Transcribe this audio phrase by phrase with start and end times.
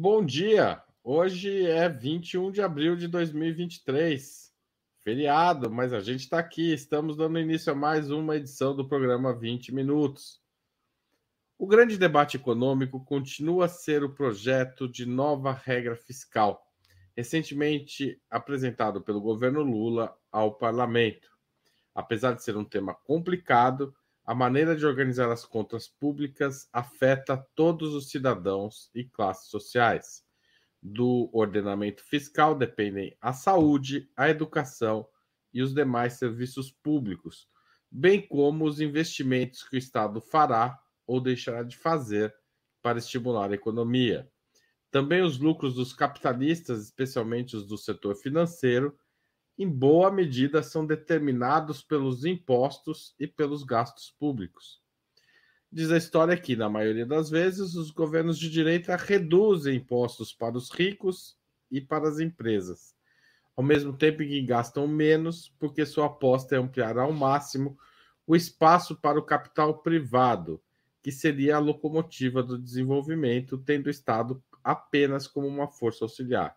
[0.00, 0.80] Bom dia!
[1.02, 4.54] Hoje é 21 de abril de 2023,
[5.00, 9.36] feriado, mas a gente está aqui, estamos dando início a mais uma edição do programa
[9.36, 10.40] 20 Minutos.
[11.58, 16.64] O grande debate econômico continua a ser o projeto de nova regra fiscal,
[17.16, 21.28] recentemente apresentado pelo governo Lula ao parlamento.
[21.92, 23.92] Apesar de ser um tema complicado,
[24.28, 30.22] a maneira de organizar as contas públicas afeta todos os cidadãos e classes sociais.
[30.82, 35.08] Do ordenamento fiscal dependem a saúde, a educação
[35.50, 37.48] e os demais serviços públicos,
[37.90, 42.34] bem como os investimentos que o Estado fará ou deixará de fazer
[42.82, 44.30] para estimular a economia.
[44.90, 48.94] Também os lucros dos capitalistas, especialmente os do setor financeiro,
[49.58, 54.80] em boa medida são determinados pelos impostos e pelos gastos públicos.
[55.70, 60.56] Diz a história que, na maioria das vezes, os governos de direita reduzem impostos para
[60.56, 61.36] os ricos
[61.70, 62.94] e para as empresas,
[63.56, 67.76] ao mesmo tempo que gastam menos, porque sua aposta é ampliar ao máximo
[68.26, 70.62] o espaço para o capital privado,
[71.02, 76.56] que seria a locomotiva do desenvolvimento, tendo o Estado apenas como uma força auxiliar.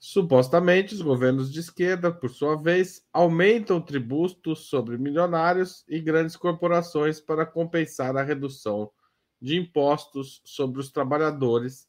[0.00, 7.20] Supostamente, os governos de esquerda, por sua vez, aumentam tributos sobre milionários e grandes corporações
[7.20, 8.92] para compensar a redução
[9.40, 11.88] de impostos sobre os trabalhadores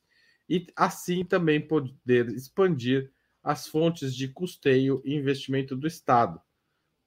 [0.50, 3.12] e, assim, também poder expandir
[3.44, 6.42] as fontes de custeio e investimento do Estado,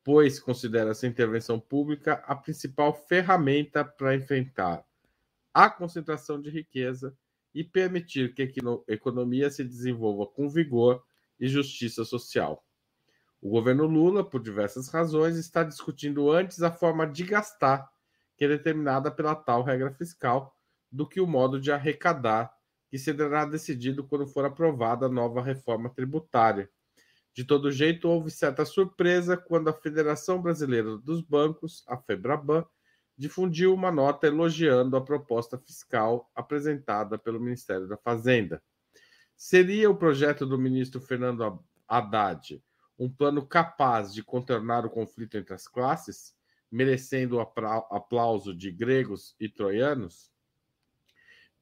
[0.04, 4.84] pois considera essa intervenção pública a principal ferramenta para enfrentar
[5.52, 7.16] a concentração de riqueza
[7.54, 11.02] e permitir que a economia se desenvolva com vigor
[11.38, 12.64] e justiça social.
[13.40, 17.90] O governo Lula, por diversas razões, está discutindo antes a forma de gastar,
[18.36, 20.56] que é determinada pela tal regra fiscal,
[20.90, 22.52] do que o modo de arrecadar,
[22.88, 26.70] que será decidido quando for aprovada a nova reforma tributária.
[27.34, 32.64] De todo jeito, houve certa surpresa quando a Federação Brasileira dos Bancos, a FEBRABAN,
[33.22, 38.60] difundiu uma nota elogiando a proposta fiscal apresentada pelo Ministério da Fazenda.
[39.36, 42.60] Seria o projeto do ministro Fernando Haddad
[42.98, 46.34] um plano capaz de contornar o conflito entre as classes,
[46.70, 50.32] merecendo o aplauso de gregos e troianos?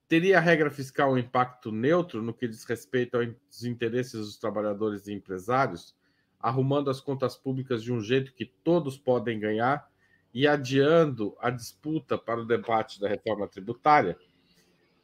[0.09, 5.07] Teria a regra fiscal um impacto neutro no que diz respeito aos interesses dos trabalhadores
[5.07, 5.95] e empresários,
[6.39, 9.90] arrumando as contas públicas de um jeito que todos podem ganhar
[10.33, 14.17] e adiando a disputa para o debate da reforma tributária.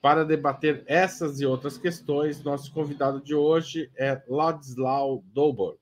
[0.01, 5.79] Para debater essas e outras questões, nosso convidado de hoje é Ladislau Dobor,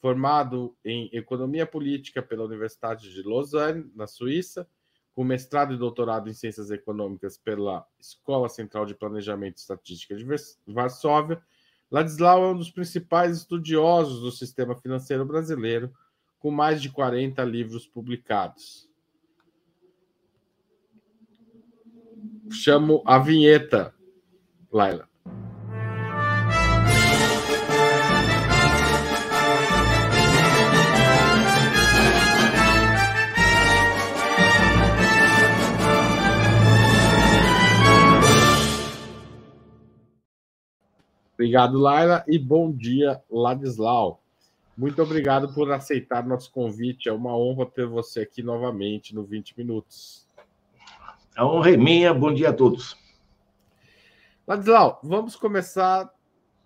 [0.00, 4.68] formado em Economia Política pela Universidade de Lausanne, na Suíça,
[5.14, 10.26] com mestrado e doutorado em Ciências Econômicas pela Escola Central de Planejamento e Estatística de
[10.66, 11.42] Varsóvia.
[11.90, 15.92] Ladislau é um dos principais estudiosos do sistema financeiro brasileiro
[16.38, 18.88] com mais de 40 livros publicados.
[22.50, 23.94] Chamo a vinheta,
[24.72, 25.08] Laila.
[41.34, 44.25] Obrigado, Laila, e bom dia, Ladislau.
[44.76, 47.08] Muito obrigado por aceitar nosso convite.
[47.08, 50.26] É uma honra ter você aqui novamente no 20 Minutos.
[51.34, 52.12] A honra é minha.
[52.12, 52.94] Bom dia a todos.
[54.46, 56.12] Ladislau, vamos começar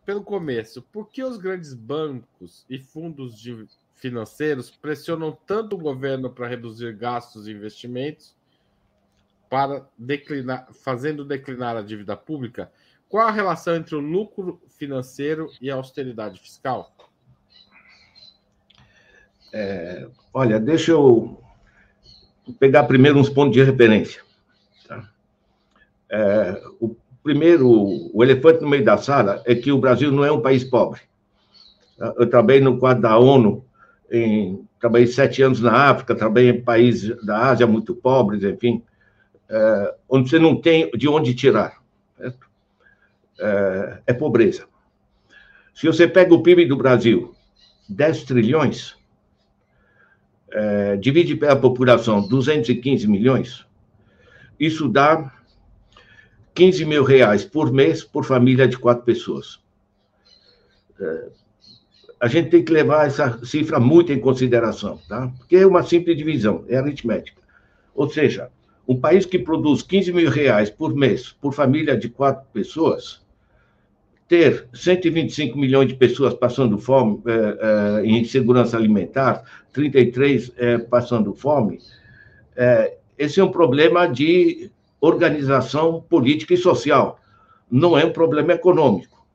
[0.04, 0.82] pelo começo.
[0.82, 6.92] Por que os grandes bancos e fundos de financeiros pressionam tanto o governo para reduzir
[6.96, 8.34] gastos e investimentos,
[9.48, 12.72] para declinar, fazendo declinar a dívida pública?
[13.08, 16.92] Qual a relação entre o lucro financeiro e a austeridade fiscal?
[19.52, 21.40] É, olha, deixa eu
[22.58, 24.22] pegar primeiro uns pontos de referência.
[24.86, 25.08] Tá?
[26.08, 27.68] É, o primeiro,
[28.12, 31.00] o elefante no meio da sala é que o Brasil não é um país pobre.
[32.16, 33.62] Eu trabalhei no quadro da ONU,
[34.10, 38.82] em, trabalhei sete anos na África, trabalhei em países da Ásia muito pobres, enfim,
[39.48, 41.78] é, onde você não tem de onde tirar.
[43.38, 44.66] É, é pobreza.
[45.74, 47.34] Se você pega o PIB do Brasil,
[47.88, 48.96] 10 trilhões,
[50.52, 53.66] é, divide pela população 215 milhões,
[54.58, 55.32] isso dá
[56.54, 59.60] 15 mil reais por mês por família de quatro pessoas.
[61.00, 61.28] É,
[62.20, 65.32] a gente tem que levar essa cifra muito em consideração, tá?
[65.38, 67.40] Porque é uma simples divisão, é aritmética.
[67.94, 68.50] Ou seja,
[68.86, 73.22] um país que produz 15 mil reais por mês por família de quatro pessoas
[74.30, 79.42] ter 125 milhões de pessoas passando fome é, é, em segurança alimentar,
[79.72, 81.80] 33 é, passando fome,
[83.18, 87.18] esse é um problema de organização política e social,
[87.68, 89.26] não é um problema econômico.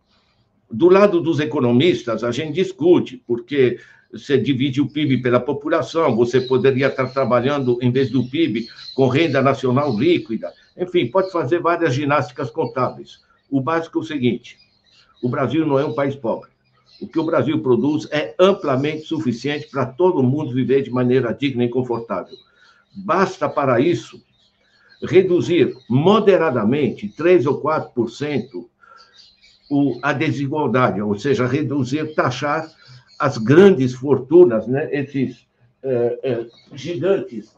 [0.72, 3.80] Do lado dos economistas, a gente discute, porque
[4.14, 9.10] você divide o PIB pela população, você poderia estar trabalhando, em vez do PIB, com
[9.10, 10.54] renda nacional líquida.
[10.78, 13.20] Enfim, pode fazer várias ginásticas contábeis.
[13.50, 14.65] O básico é o seguinte:
[15.26, 16.52] o Brasil não é um país pobre.
[17.02, 21.66] O que o Brasil produz é amplamente suficiente para todo mundo viver de maneira digna
[21.66, 22.36] e confortável.
[22.96, 24.22] Basta para isso
[25.02, 28.68] reduzir moderadamente 3 ou 4%
[29.68, 32.70] o, a desigualdade, ou seja, reduzir, taxar
[33.18, 34.88] as grandes fortunas, né?
[34.92, 35.48] esses
[35.82, 37.58] é, é, gigantes.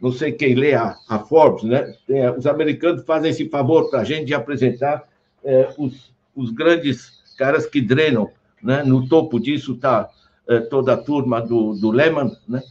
[0.00, 1.94] Não sei quem lê a, a Forbes, né?
[2.08, 5.06] É, os americanos fazem esse favor para a gente de apresentar
[5.44, 8.30] é, os, os grandes caras que drenam.
[8.62, 8.82] Né?
[8.82, 10.08] No topo disso está
[10.48, 12.30] é, toda a turma do, do Lehman.
[12.48, 12.62] Né?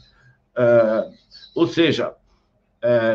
[0.56, 1.08] É,
[1.54, 2.14] ou seja,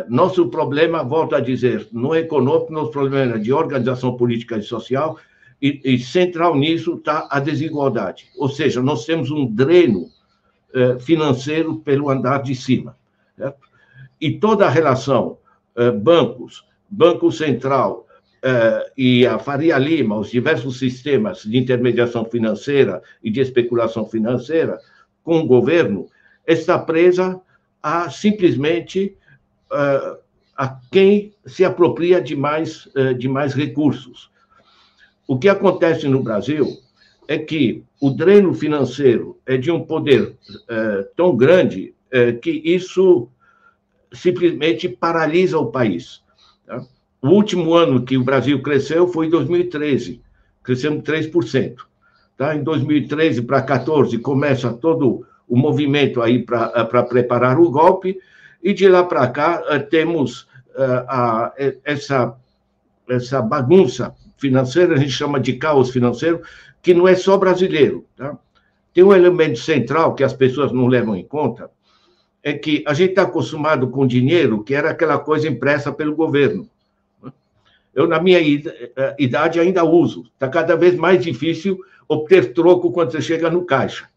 [0.08, 4.62] nosso problema, volto a dizer, não é econômico, nosso problema é de organização política e
[4.62, 5.18] social,
[5.62, 8.30] e, e central nisso está a desigualdade.
[8.38, 10.10] Ou seja, nós temos um dreno
[10.74, 12.96] eh, financeiro pelo andar de cima.
[13.36, 13.60] Certo?
[14.22, 15.38] E toda a relação
[15.76, 18.07] eh, bancos, Banco Central
[18.42, 24.80] eh, e a Faria Lima, os diversos sistemas de intermediação financeira e de especulação financeira
[25.24, 26.08] com o governo,
[26.46, 27.42] está presa
[27.82, 29.16] a simplesmente
[30.56, 32.88] a quem se apropria de mais,
[33.18, 34.32] de mais recursos.
[35.28, 36.66] O que acontece no Brasil
[37.28, 40.38] é que o dreno financeiro é de um poder
[41.18, 41.94] tão grande
[42.42, 43.30] que isso
[44.14, 46.24] simplesmente paralisa o país.
[46.66, 46.82] Tá?
[47.22, 50.22] O último ano que o Brasil cresceu foi em 2013,
[50.64, 51.78] crescemos 3%.
[52.38, 52.56] Tá?
[52.56, 58.20] Em 2013 para 2014 começa todo o movimento aí para preparar o golpe,
[58.62, 61.54] e de lá para cá é, temos é, a,
[61.86, 62.36] essa,
[63.10, 66.42] essa bagunça financeira, a gente chama de caos financeiro,
[66.82, 68.06] que não é só brasileiro.
[68.16, 68.38] Tá?
[68.94, 71.70] Tem um elemento central que as pessoas não levam em conta,
[72.44, 76.70] é que a gente está acostumado com dinheiro que era aquela coisa impressa pelo governo.
[77.98, 80.24] Eu, na minha eh, idade, ainda uso.
[80.34, 84.08] Está cada vez mais difícil obter troco quando você chega no caixa.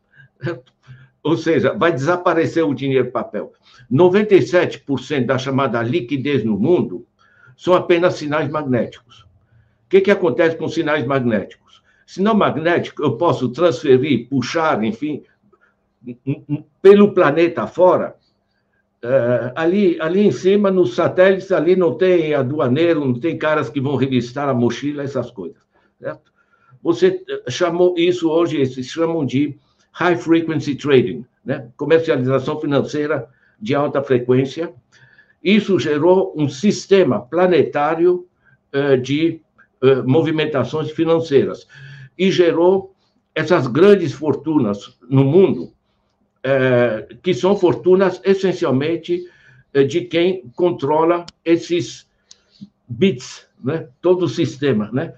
[1.23, 3.53] Ou seja, vai desaparecer o dinheiro papel.
[3.91, 7.07] 97% da chamada liquidez no mundo
[7.57, 9.29] são apenas sinais magnéticos
[9.91, 11.83] que, que acontece com sinais magnéticos?
[12.07, 15.25] Sinal magnético eu posso transferir, puxar, enfim,
[16.81, 18.17] pelo planeta fora.
[19.03, 23.81] Uh, ali, ali em cima, nos satélites, ali não tem aduaneiro, não tem caras que
[23.81, 25.59] vão revistar a mochila, essas coisas.
[25.99, 26.31] Certo?
[26.83, 29.57] Você eh, chamou isso hoje, eles chamam de
[29.93, 31.71] high frequency trading, né?
[31.77, 33.29] comercialização financeira
[33.61, 34.73] de alta frequência.
[35.43, 38.27] Isso gerou um sistema planetário
[38.75, 39.41] uh, de
[39.83, 41.67] eh, movimentações financeiras
[42.19, 42.95] e gerou
[43.35, 45.73] essas grandes fortunas no mundo,
[46.43, 49.27] eh, que são fortunas essencialmente
[49.75, 52.09] eh, de quem controla esses
[52.89, 53.89] bits, né?
[54.01, 54.89] todo o sistema.
[54.91, 55.13] Né?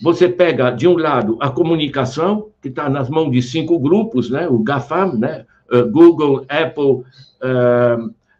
[0.00, 4.46] Você pega, de um lado, a comunicação, que está nas mãos de cinco grupos, né?
[4.48, 5.44] o GAFAM, né?
[5.90, 7.04] Google, Apple,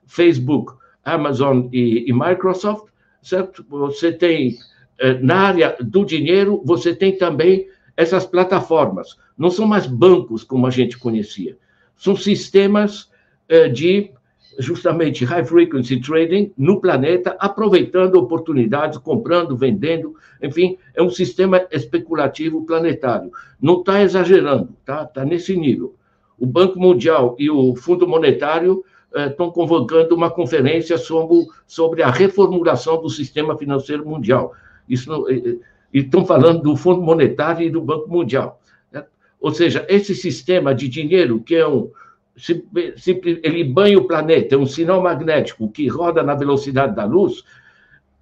[0.07, 0.73] Facebook,
[1.05, 2.87] Amazon e, e Microsoft,
[3.21, 3.63] certo?
[3.69, 4.57] Você tem
[5.21, 9.19] na área do dinheiro, você tem também essas plataformas.
[9.37, 11.59] Não são mais bancos como a gente conhecia.
[11.99, 13.11] São sistemas
[13.49, 14.11] eh, de
[14.59, 22.65] justamente high frequency trading no planeta, aproveitando oportunidades, comprando, vendendo, enfim, é um sistema especulativo
[22.65, 23.31] planetário.
[23.61, 25.03] Não está exagerando, tá?
[25.03, 25.95] Está nesse nível.
[26.39, 32.11] O Banco Mundial e o Fundo Monetário estão eh, convocando uma conferência sobre, sobre a
[32.11, 34.55] reformulação do sistema financeiro mundial.
[34.89, 38.58] Isso não, e estão falando do Fundo Monetário e do Banco Mundial.
[39.41, 41.91] Ou seja, esse sistema de dinheiro, que é um.
[43.43, 47.43] Ele banha o planeta, é um sinal magnético que roda na velocidade da luz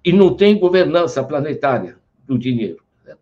[0.03, 2.81] e não tem governança planetária do dinheiro.
[3.05, 3.15] Né?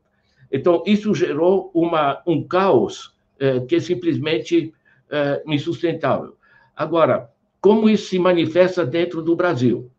[0.49, 4.73] Então, isso gerou uma, um caos é, que é simplesmente
[5.09, 6.37] é, insustentável.
[6.75, 9.91] Agora, como isso se manifesta dentro do Brasil?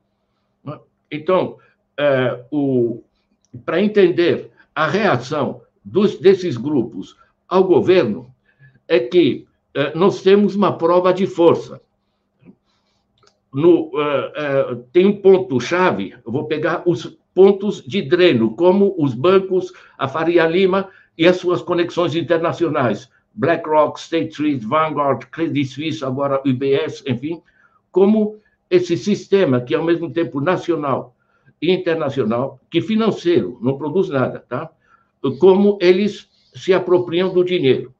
[0.64, 0.78] Né?
[1.10, 1.58] Então,
[2.50, 3.02] o,
[3.64, 7.16] para entender a reação dos, desses grupos
[7.48, 8.34] ao governo,
[8.88, 11.80] é que eh, nós temos uma prova de força.
[13.52, 19.14] No, eh, eh, tem um ponto-chave, eu vou pegar os pontos de dreno, como os
[19.14, 20.88] bancos, a Faria Lima,
[21.18, 27.42] e as suas conexões internacionais, BlackRock, State Street, Vanguard, Credit Suisse, agora UBS, enfim,
[27.90, 28.36] como
[28.70, 31.14] esse sistema que é ao mesmo tempo nacional
[31.60, 34.70] e internacional, que financeiro, não produz nada, tá?
[35.38, 37.94] Como eles se apropriam do dinheiro.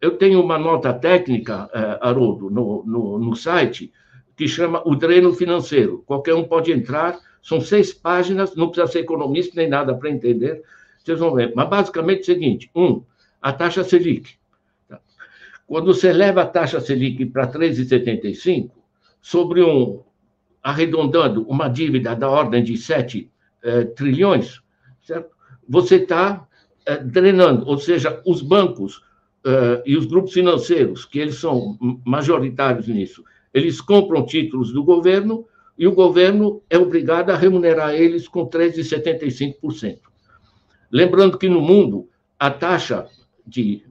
[0.00, 3.92] Eu tenho uma nota técnica, eh, Haroldo, no, no, no site,
[4.36, 6.02] que chama O Dreno Financeiro.
[6.04, 10.62] Qualquer um pode entrar, são seis páginas, não precisa ser economista nem nada para entender,
[10.98, 11.52] vocês vão ver.
[11.54, 13.02] Mas basicamente é o seguinte: um,
[13.40, 14.34] a taxa Selic.
[15.66, 18.70] Quando você leva a taxa Selic para 3,75,
[19.20, 20.02] sobre um,
[20.62, 23.30] arredondando uma dívida da ordem de 7
[23.62, 24.60] eh, trilhões,
[25.00, 25.30] certo?
[25.68, 26.46] você está
[27.04, 29.02] drenando, ou seja, os bancos
[29.44, 35.46] eh, e os grupos financeiros, que eles são majoritários nisso, eles compram títulos do governo
[35.76, 39.98] e o governo é obrigado a remunerar eles com 3,75%.
[40.90, 42.08] Lembrando que no mundo
[42.38, 43.06] a taxa
[43.46, 43.84] de,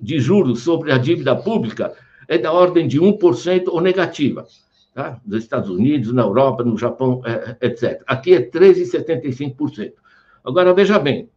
[0.00, 1.94] de juros sobre a dívida pública
[2.28, 4.46] é da ordem de 1% ou negativa.
[4.94, 5.20] Tá?
[5.26, 8.02] Nos Estados Unidos, na Europa, no Japão, é, etc.
[8.06, 9.92] Aqui é 13,75%.
[10.44, 11.28] Agora, veja bem,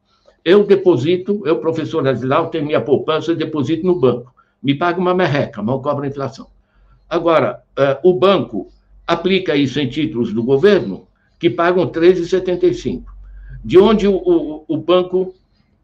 [0.46, 4.32] eu deposito, eu, professor Asilau, tenho minha poupança e deposito no banco.
[4.62, 6.48] Me paga uma merreca, mal cobra a inflação.
[7.10, 8.72] Agora, uh, o banco
[9.08, 11.08] aplica isso em títulos do governo,
[11.40, 13.04] que pagam 13,75.
[13.64, 15.34] De onde o, o, o banco,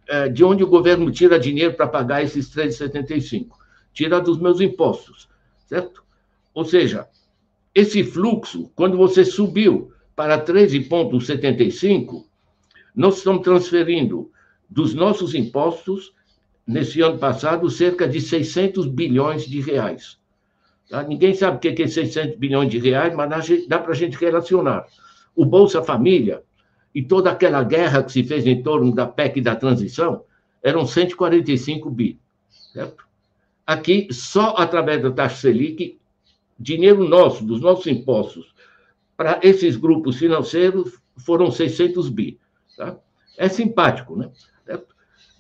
[0.08, 3.48] uh, de onde o governo tira dinheiro para pagar esses 13,75?
[3.92, 5.28] Tira dos meus impostos,
[5.66, 6.04] certo?
[6.54, 7.08] Ou seja,
[7.74, 12.26] esse fluxo, quando você subiu para 13,75,
[12.96, 14.30] nós estamos transferindo
[14.72, 16.14] dos nossos impostos,
[16.66, 20.18] nesse ano passado, cerca de 600 bilhões de reais.
[20.90, 21.04] Tá?
[21.04, 24.86] Ninguém sabe o que é 600 bilhões de reais, mas dá para a gente relacionar.
[25.36, 26.42] O Bolsa Família
[26.96, 30.24] e toda aquela guerra que se fez em torno da PEC da transição
[30.64, 32.18] eram 145 bi.
[32.74, 33.06] Certo?
[33.68, 36.00] Aqui, só através da taxa Selic,
[36.58, 38.54] dinheiro nosso, dos nossos impostos,
[39.18, 42.40] para esses grupos financeiros foram 600 bi.
[42.78, 42.98] Tá?
[43.38, 44.30] É simpático, né?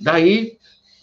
[0.01, 0.58] Daí,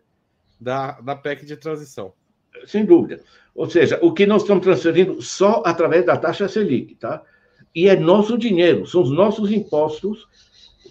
[0.60, 2.14] da, da PEC de transição.
[2.66, 3.22] Sem dúvida.
[3.56, 7.24] Ou seja, o que nós estamos transferindo só através da taxa Selic, tá?
[7.74, 10.28] E é nosso dinheiro, são os nossos impostos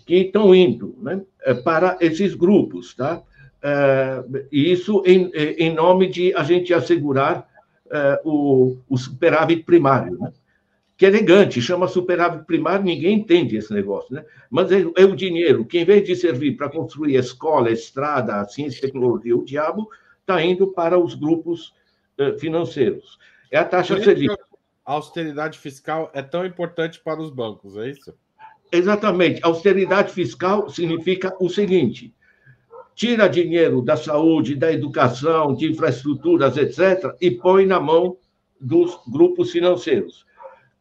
[0.05, 3.23] que estão indo né, eh, para esses grupos, tá?
[3.65, 7.47] É, e isso em, em nome de a gente assegurar
[7.89, 10.33] é, o, o superávit primário, né?
[11.03, 14.25] Que é elegante, chama superávit primário, ninguém entende esse negócio, né?
[14.49, 18.79] Mas é, é o dinheiro que, em vez de servir para construir escola, estrada, ciência
[18.79, 19.91] e tecnologia, o diabo
[20.21, 21.75] está indo para os grupos
[22.21, 23.19] uh, financeiros.
[23.51, 24.33] É a taxa Selic.
[24.87, 28.15] A austeridade fiscal é tão importante para os bancos, é isso?
[28.71, 29.41] Exatamente.
[29.43, 32.15] Austeridade fiscal significa o seguinte:
[32.95, 38.17] tira dinheiro da saúde, da educação, de infraestruturas, etc., e põe na mão
[38.61, 40.25] dos grupos financeiros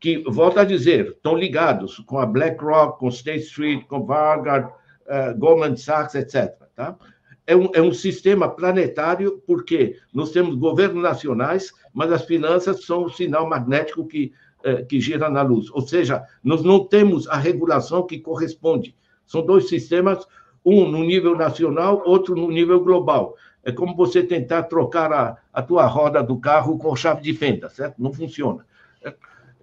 [0.02, 5.38] que, volto a dizer, estão ligados com a BlackRock, com State Street, com Vanguard, uh,
[5.38, 6.56] Goldman Sachs, etc.
[6.76, 6.98] Tá?
[7.46, 13.06] É, um, é um sistema planetário, porque nós temos governos nacionais, mas as finanças são
[13.06, 14.34] o sinal magnético que,
[14.66, 15.70] uh, que gira na luz.
[15.70, 18.96] Ou seja, nós não temos a regulação que corresponde.
[19.24, 20.26] São dois sistemas,
[20.66, 23.36] um no nível nacional, outro no nível global.
[23.64, 27.70] É como você tentar trocar a, a tua roda do carro com chave de fenda,
[27.70, 28.02] certo?
[28.02, 28.66] Não funciona.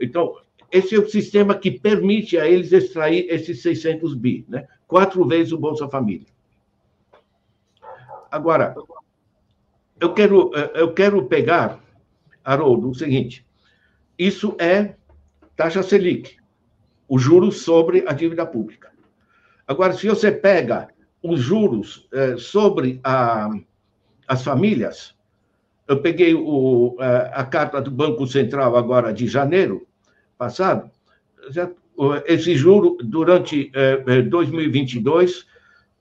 [0.01, 0.37] Então,
[0.71, 4.67] esse é o sistema que permite a eles extrair esses 600 bi, né?
[4.87, 6.27] quatro vezes o Bolsa Família.
[8.31, 8.75] Agora,
[9.99, 11.81] eu quero, eu quero pegar,
[12.45, 13.45] Haroldo, o seguinte:
[14.19, 14.95] isso é
[15.57, 16.37] taxa Selic,
[17.09, 18.93] os juros sobre a dívida pública.
[19.67, 20.89] Agora, se você pega
[21.23, 23.51] os juros eh, sobre a,
[24.27, 25.15] as famílias,
[25.89, 29.88] eu peguei o, eh, a carta do Banco Central agora de janeiro,
[30.39, 30.91] passado,
[32.27, 33.73] esse juro durante
[34.31, 35.39] 2022 eh, eh,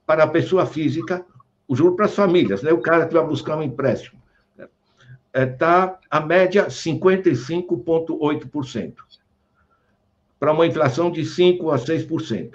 [0.05, 1.25] para a pessoa física,
[1.67, 2.71] o juro para as famílias, né?
[2.71, 4.21] o cara que vai buscar um empréstimo,
[5.33, 5.95] está né?
[6.09, 8.93] a média 55,8%.
[10.39, 12.51] para uma inflação de 5% a 6%.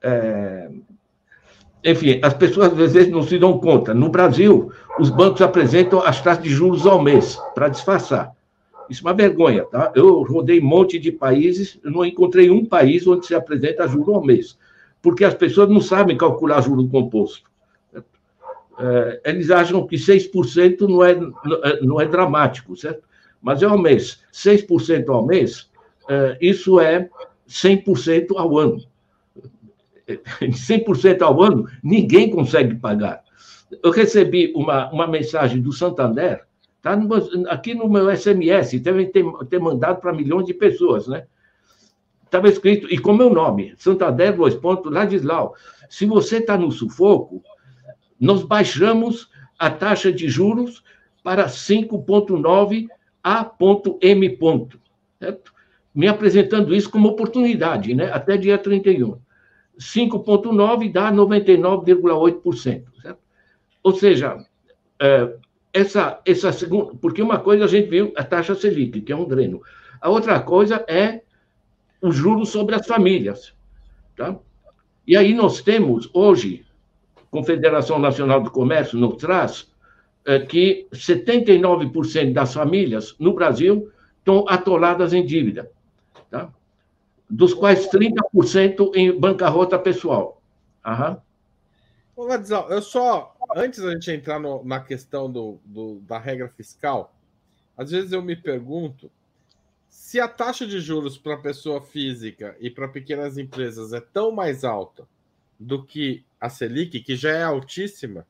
[0.00, 0.70] É...
[1.84, 3.92] Enfim, as pessoas às vezes não se dão conta.
[3.92, 8.32] No Brasil, os bancos apresentam as taxas de juros ao mês, para disfarçar.
[8.88, 9.92] Isso é uma vergonha, tá?
[9.94, 14.24] Eu rodei um monte de países, não encontrei um país onde se apresenta juro ao
[14.24, 14.58] mês,
[15.00, 17.50] porque as pessoas não sabem calcular juro composto.
[18.78, 21.14] É, eles acham que 6% não é,
[21.82, 23.02] não é dramático, certo?
[23.40, 24.20] Mas é ao mês.
[24.32, 25.70] 6% ao mês,
[26.08, 27.08] é, isso é
[27.48, 28.82] 100% ao ano.
[30.40, 33.22] 100% ao ano, ninguém consegue pagar.
[33.82, 36.44] Eu recebi uma, uma mensagem do Santander,
[36.82, 36.98] Está
[37.48, 41.26] aqui no meu SMS, devem ter, ter mandado para milhões de pessoas, né?
[42.24, 45.54] Estava escrito, e com meu nome, Santander, dois pontos, Ladislau.
[45.88, 47.40] Se você está no sufoco,
[48.18, 50.82] nós baixamos a taxa de juros
[51.22, 52.88] para 5,9
[53.22, 54.38] A.M.
[55.94, 58.10] Me apresentando isso como oportunidade, né?
[58.12, 59.20] até dia 31.
[59.78, 62.84] 5,9 dá 99,8%.
[63.84, 64.36] Ou seja,
[65.00, 65.36] é,
[65.72, 66.94] essa, essa segunda.
[67.00, 69.62] Porque uma coisa a gente viu a taxa Selic, que é um dreno.
[70.00, 71.22] A outra coisa é
[72.00, 73.54] os juros sobre as famílias.
[74.16, 74.36] Tá?
[75.06, 76.64] E aí nós temos, hoje,
[77.30, 79.72] Confederação Nacional do Comércio nos traz
[80.24, 85.70] é, que 79% das famílias no Brasil estão atoladas em dívida,
[86.30, 86.48] tá?
[87.28, 90.40] dos quais 30% em bancarrota pessoal.
[90.84, 91.18] Aham.
[92.14, 96.48] Ô, Ladizal, eu só, antes da gente entrar no, na questão do, do, da regra
[96.48, 97.14] fiscal,
[97.76, 99.10] às vezes eu me pergunto
[99.88, 104.64] se a taxa de juros para pessoa física e para pequenas empresas é tão mais
[104.64, 105.06] alta
[105.58, 108.26] do que a Selic, que já é altíssima,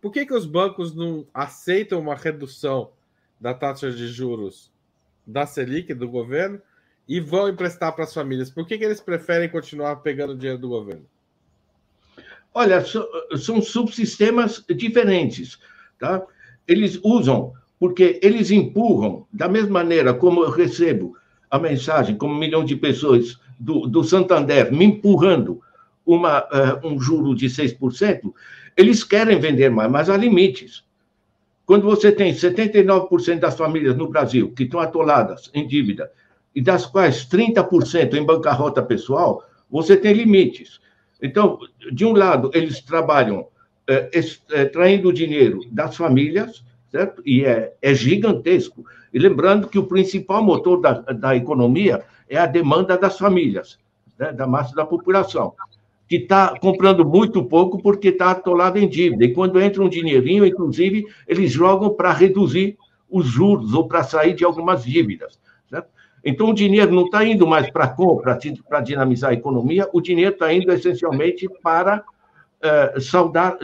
[0.00, 2.92] por que, que os bancos não aceitam uma redução
[3.40, 4.70] da taxa de juros
[5.26, 6.60] da Selic, do governo,
[7.08, 8.50] e vão emprestar para as famílias?
[8.50, 11.06] Por que, que eles preferem continuar pegando dinheiro do governo?
[12.54, 12.84] Olha,
[13.36, 15.58] são subsistemas diferentes,
[15.98, 16.22] tá?
[16.68, 21.16] Eles usam, porque eles empurram, da mesma maneira como eu recebo
[21.50, 25.60] a mensagem, como um milhão de pessoas do, do Santander me empurrando
[26.06, 28.32] uma, uh, um juro de 6%,
[28.76, 30.84] eles querem vender mais, mas há limites.
[31.66, 36.10] Quando você tem 79% das famílias no Brasil que estão atoladas em dívida,
[36.54, 40.80] e das quais 30% em bancarrota pessoal, você tem limites.
[41.22, 41.58] Então,
[41.92, 43.46] de um lado, eles trabalham
[43.88, 47.22] é, extraindo dinheiro das famílias, certo?
[47.24, 48.84] E é, é gigantesco.
[49.12, 53.78] E lembrando que o principal motor da, da economia é a demanda das famílias,
[54.18, 54.32] né?
[54.32, 55.52] da massa da população,
[56.08, 59.24] que está comprando muito pouco porque está atolado em dívida.
[59.24, 62.76] E quando entra um dinheirinho, inclusive, eles jogam para reduzir
[63.08, 65.38] os juros ou para sair de algumas dívidas.
[66.24, 70.32] Então, o dinheiro não está indo mais para compra, para dinamizar a economia, o dinheiro
[70.32, 72.02] está indo essencialmente para
[73.00, 73.58] saudar,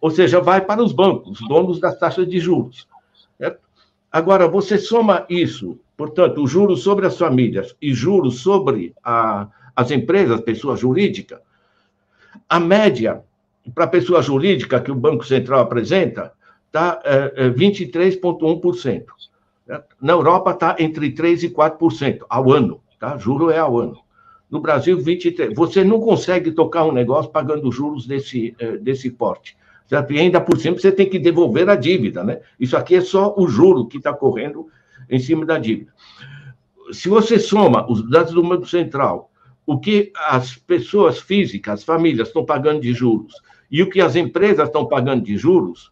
[0.00, 2.88] ou seja, vai para os bancos, donos das taxas de juros.
[3.36, 3.60] Certo?
[4.10, 9.90] Agora, você soma isso, portanto, os juros sobre as famílias e juros sobre a, as
[9.90, 11.42] empresas, pessoa jurídica,
[12.48, 13.22] a média
[13.74, 16.32] para a pessoa jurídica que o Banco Central apresenta
[16.66, 19.04] está é, 23,1%.
[20.00, 23.18] Na Europa está entre 3% e 4% ao ano, tá?
[23.18, 23.98] Juro é ao ano.
[24.50, 25.54] No Brasil, 23%.
[25.54, 29.56] Você não consegue tocar um negócio pagando juros desse, eh, desse porte.
[29.86, 30.12] Certo?
[30.12, 32.40] E ainda por cima você tem que devolver a dívida, né?
[32.60, 34.68] Isso aqui é só o juro que está correndo
[35.08, 35.92] em cima da dívida.
[36.92, 39.30] Se você soma os dados do Banco Central,
[39.66, 43.34] o que as pessoas físicas, as famílias estão pagando de juros
[43.70, 45.90] e o que as empresas estão pagando de juros,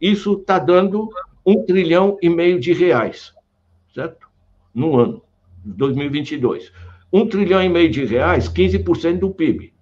[0.00, 1.10] isso está dando
[1.44, 3.32] um trilhão e meio de reais,
[3.94, 4.28] certo?
[4.74, 5.22] No ano,
[5.64, 6.72] 2022.
[7.12, 9.72] Um trilhão e meio de reais, 15% do PIB.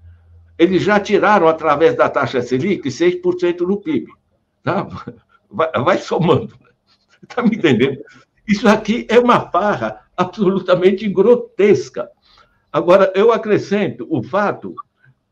[0.59, 4.13] Eles já tiraram, através da taxa Selic, 6% do PIB.
[4.63, 4.87] Tá?
[5.51, 6.55] Vai, vai somando.
[7.23, 8.05] Está me entendendo?
[8.47, 12.11] Isso aqui é uma farra absolutamente grotesca.
[12.71, 14.75] Agora, eu acrescento o fato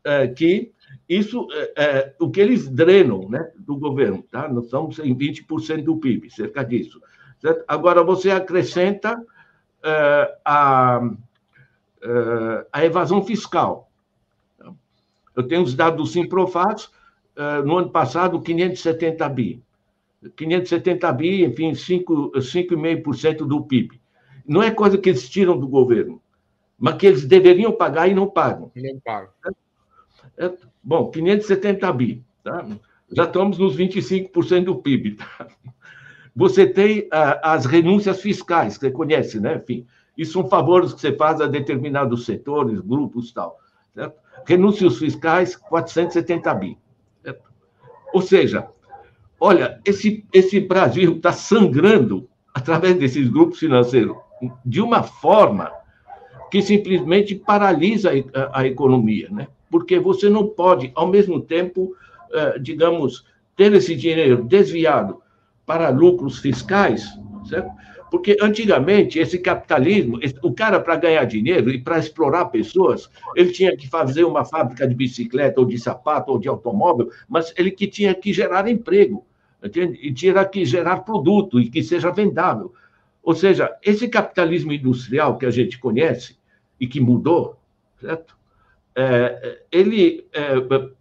[0.03, 0.71] é, que
[1.07, 4.49] isso é, é, o que eles drenam né, do governo, tá?
[4.49, 7.01] Nós estamos em 20% do PIB, cerca disso.
[7.39, 7.63] Certo?
[7.67, 9.15] Agora, você acrescenta
[9.83, 10.99] é, a,
[12.01, 13.89] é, a evasão fiscal.
[15.35, 16.89] Eu tenho os dados do Simprofaz,
[17.35, 19.63] é, no ano passado, 570 bi.
[20.35, 24.01] 570 bi, enfim, 5,5% do PIB.
[24.45, 26.21] Não é coisa que eles tiram do governo,
[26.77, 28.71] mas que eles deveriam pagar e não pagam.
[28.75, 29.29] Não pagam.
[30.35, 30.67] Certo?
[30.87, 32.23] Bom, 570 bi.
[32.41, 32.65] Tá?
[33.11, 35.15] Já estamos nos 25% do PIB.
[35.15, 35.47] Tá?
[36.33, 39.57] você tem ah, as renúncias fiscais, que você conhece, né?
[39.61, 39.85] Enfim,
[40.17, 43.59] isso são favores que você faz a determinados setores, grupos tal.
[43.93, 44.15] Certo?
[44.45, 46.77] Renúncias fiscais, 470 bi.
[47.21, 47.43] Certo?
[48.13, 48.69] Ou seja,
[49.41, 54.15] olha, esse, esse Brasil está sangrando através desses grupos financeiros
[54.65, 55.69] de uma forma
[56.49, 59.49] que simplesmente paralisa a, a economia, né?
[59.69, 61.95] Porque você não pode, ao mesmo tempo,
[62.33, 63.25] eh, digamos,
[63.55, 65.21] ter esse dinheiro desviado
[65.65, 67.05] para lucros fiscais,
[67.49, 67.69] certo?
[68.09, 73.75] Porque antigamente esse capitalismo, o cara para ganhar dinheiro e para explorar pessoas, ele tinha
[73.75, 77.85] que fazer uma fábrica de bicicleta ou de sapato ou de automóvel, mas ele que
[77.85, 79.25] tinha que gerar emprego,
[79.61, 79.99] entende?
[80.01, 82.73] e tinha que gerar produto e que seja vendável.
[83.21, 86.37] Ou seja, esse capitalismo industrial que a gente conhece
[86.79, 87.57] e que mudou,
[87.99, 88.36] certo?
[88.99, 90.55] É, ele é,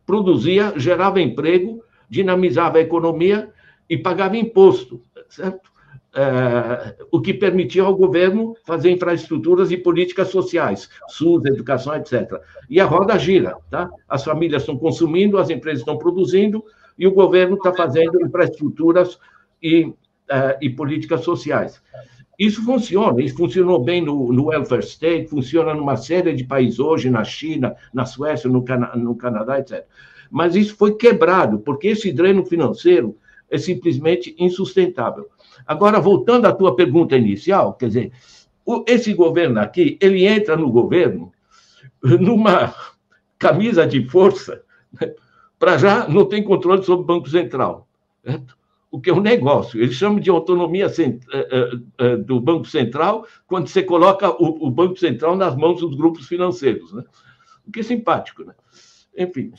[0.05, 3.51] produzia, gerava emprego, dinamizava a economia
[3.89, 5.71] e pagava imposto, certo?
[6.15, 12.39] É, o que permitia ao governo fazer infraestruturas e políticas sociais, SUS, educação, etc.
[12.69, 13.89] E a roda gira, tá?
[14.07, 16.63] As famílias estão consumindo, as empresas estão produzindo
[16.99, 19.19] e o governo está fazendo infraestruturas
[19.63, 19.91] e,
[20.29, 21.83] é, e políticas sociais.
[22.39, 27.09] Isso funciona, isso funcionou bem no, no, welfare state, funciona numa série de países hoje,
[27.09, 29.85] na China, na Suécia, no, Cana no Canadá, etc.
[30.31, 33.17] Mas isso foi quebrado, porque esse dreno financeiro
[33.51, 35.29] é simplesmente insustentável.
[35.67, 38.13] Agora, voltando à tua pergunta inicial, quer dizer,
[38.87, 41.33] esse governo aqui, ele entra no governo
[42.03, 42.75] numa
[43.39, 44.63] camisa de força,
[45.01, 45.15] né?
[45.59, 47.89] para já não tem controle sobre o Banco Central,
[48.25, 48.56] certo?
[48.97, 49.79] O que é um negócio.
[49.79, 54.97] Eles chamam de autonomia eh, eh, eh, do Banco Central quando você coloca o Banco
[54.97, 57.05] Central nas mãos dos grupos financeiros, né?
[57.67, 58.43] o que é simpático.
[58.43, 58.55] Né?
[59.19, 59.53] Enfim,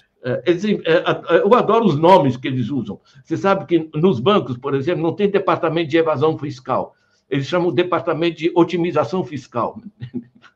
[1.43, 2.99] eu adoro os nomes que eles usam.
[3.23, 6.95] Você sabe que nos bancos, por exemplo, não tem departamento de evasão fiscal.
[7.29, 9.79] Eles chamam departamento de otimização fiscal.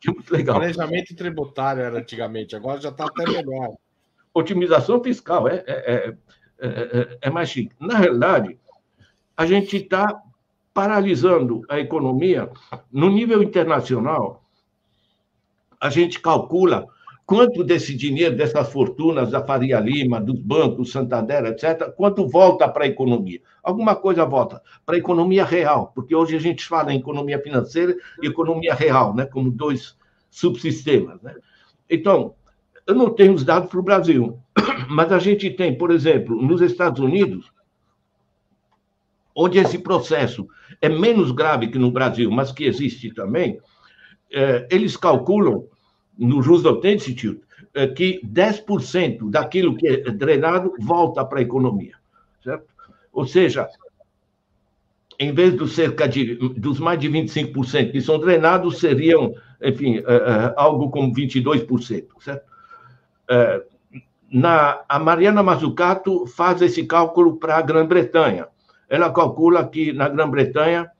[0.00, 0.56] Que é muito legal.
[0.56, 3.74] Planejamento tributário era antigamente, agora já está até melhor.
[4.34, 6.14] Otimização fiscal é, é, é,
[7.20, 7.74] é mais chique.
[7.80, 8.58] Na realidade,
[9.36, 10.22] a gente está
[10.72, 12.50] paralisando a economia
[12.90, 14.44] no nível internacional.
[15.80, 16.86] A gente calcula
[17.26, 22.84] quanto desse dinheiro, dessas fortunas da Faria Lima, dos bancos, Santander, etc., quanto volta para
[22.84, 23.40] a economia?
[23.62, 27.96] Alguma coisa volta para a economia real, porque hoje a gente fala em economia financeira
[28.22, 29.96] e economia real, né, como dois
[30.30, 31.20] subsistemas.
[31.22, 31.34] Né?
[31.88, 32.34] Então,
[32.86, 34.38] eu não tenho os dados para o Brasil,
[34.88, 37.52] mas a gente tem, por exemplo, nos Estados Unidos,
[39.34, 40.46] onde esse processo
[40.80, 43.58] é menos grave que no Brasil, mas que existe também,
[44.32, 45.66] é, eles calculam
[46.16, 47.42] no Roosevelt Institute,
[47.74, 51.94] é que 10% daquilo que é drenado volta para a economia,
[52.42, 52.66] certo?
[53.12, 53.68] Ou seja,
[55.18, 60.00] em vez dos cerca de dos mais de 25% que são drenados, seriam, enfim, é,
[60.00, 62.53] é, algo como 22%, certo?
[64.30, 68.48] Na, a Mariana Mazzucato faz esse cálculo para a Grã-Bretanha.
[68.88, 70.90] Ela calcula que na Grã-Bretanha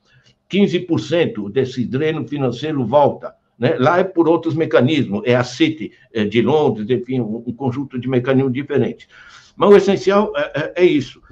[0.50, 3.76] 15% desse dreno financeiro volta né?
[3.78, 8.08] Lá é por outros mecanismos, é a City é de Londres, enfim, um, conjunto de
[8.08, 9.08] mecanismos diferentes.
[9.56, 11.22] Mas o essencial é, é, é isso.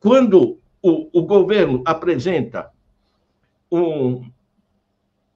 [0.00, 2.70] Quando o, o governo apresenta
[3.70, 4.24] um,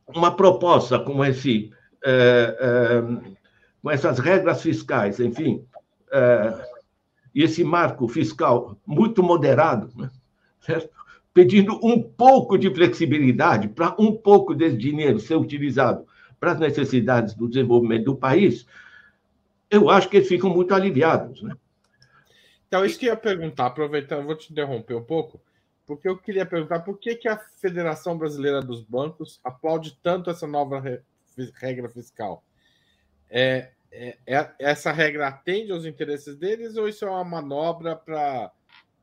[0.09, 1.71] uma proposta como esse,
[2.05, 3.33] é, é,
[3.83, 5.65] com essas regras fiscais, enfim,
[6.13, 6.69] é,
[7.35, 10.11] e esse marco fiscal muito moderado, né?
[11.35, 16.07] pedindo um pouco de flexibilidade para um pouco desse dinheiro ser utilizado
[16.39, 18.67] para as necessidades do desenvolvimento do país,
[19.71, 21.43] eu acho que eles ficam muito aliviados.
[21.43, 21.57] Né?
[22.69, 25.41] Então, isso que eu ia perguntar, aproveitando, vou te interromper um pouco,
[25.87, 30.47] porque eu queria perguntar por que, que a Federação Brasileira dos Bancos aplaude tanto essa
[30.47, 30.83] nova
[31.55, 32.45] regra fiscal.
[33.35, 38.53] É, é, é, essa regra atende aos interesses deles ou isso é uma manobra para,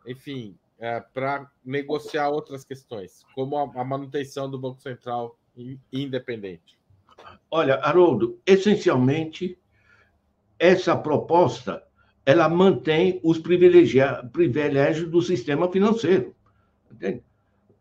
[0.05, 5.35] enfim, é, para negociar outras questões, como a, a manutenção do Banco Central
[5.91, 6.77] independente?
[7.49, 9.57] Olha, Haroldo, essencialmente,
[10.59, 11.83] essa proposta
[12.25, 16.35] ela mantém os privilégios do sistema financeiro.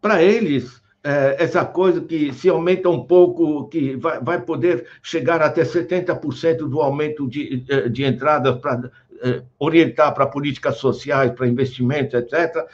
[0.01, 5.41] Para eles, é, essa coisa que se aumenta um pouco, que vai, vai poder chegar
[5.41, 8.91] até 70% do aumento de, é, de entradas para
[9.23, 12.67] é, orientar para políticas sociais, para investimentos, etc.,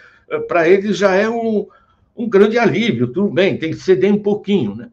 [0.48, 1.66] para eles já é um,
[2.16, 3.08] um grande alívio.
[3.08, 4.88] Tudo bem, tem que ceder um pouquinho, né?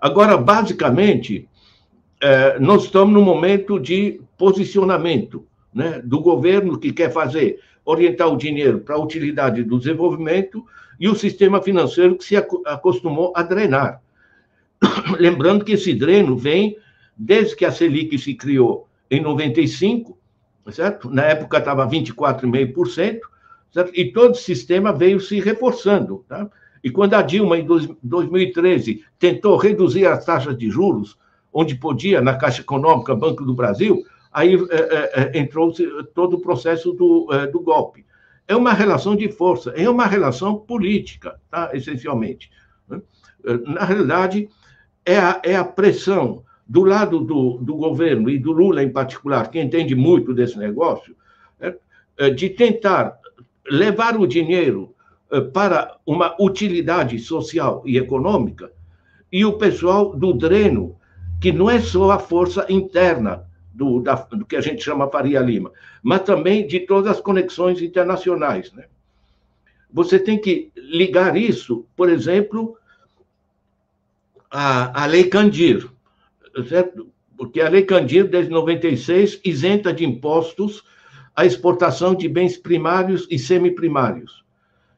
[0.00, 1.48] Agora, basicamente,
[2.20, 8.36] é, nós estamos num momento de posicionamento, né, do governo que quer fazer, orientar o
[8.36, 10.64] dinheiro para a utilidade do desenvolvimento
[11.00, 14.02] e o sistema financeiro que se acostumou a drenar.
[15.18, 16.76] Lembrando que esse dreno vem
[17.16, 20.18] desde que a Selic se criou em 95,
[20.70, 21.10] certo?
[21.10, 23.18] Na época estava 24,5%,
[23.72, 23.92] certo?
[23.94, 26.48] E todo o sistema veio se reforçando, tá?
[26.82, 27.66] E quando a Dilma, em
[28.02, 31.18] 2013, tentou reduzir as taxas de juros,
[31.52, 35.72] onde podia, na Caixa Econômica, Banco do Brasil, aí é, é, entrou
[36.14, 38.04] todo o processo do, é, do golpe.
[38.50, 41.70] É uma relação de força, é uma relação política, tá?
[41.72, 42.50] essencialmente.
[42.88, 43.00] Né?
[43.64, 44.48] Na realidade,
[45.06, 49.52] é a, é a pressão do lado do, do governo e do Lula em particular,
[49.52, 51.14] que entende muito desse negócio,
[51.60, 53.20] é, de tentar
[53.70, 54.96] levar o dinheiro
[55.30, 58.72] é, para uma utilidade social e econômica,
[59.30, 60.96] e o pessoal do dreno,
[61.40, 65.40] que não é só a força interna do, da, do que a gente chama Faria
[65.40, 68.72] Lima, mas também de todas as conexões internacionais.
[68.72, 68.86] Né?
[69.92, 72.76] Você tem que ligar isso, por exemplo,
[74.50, 75.90] à, à Lei Candir
[76.68, 77.08] certo?
[77.36, 80.84] Porque a Lei Candir, desde 96, isenta de impostos
[81.34, 84.44] a exportação de bens primários e semiprimários.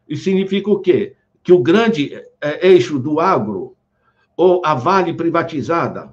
[0.08, 1.14] Isso significa o quê?
[1.42, 3.76] Que o grande é, eixo do agro,
[4.37, 6.11] ou a Vale privatizada,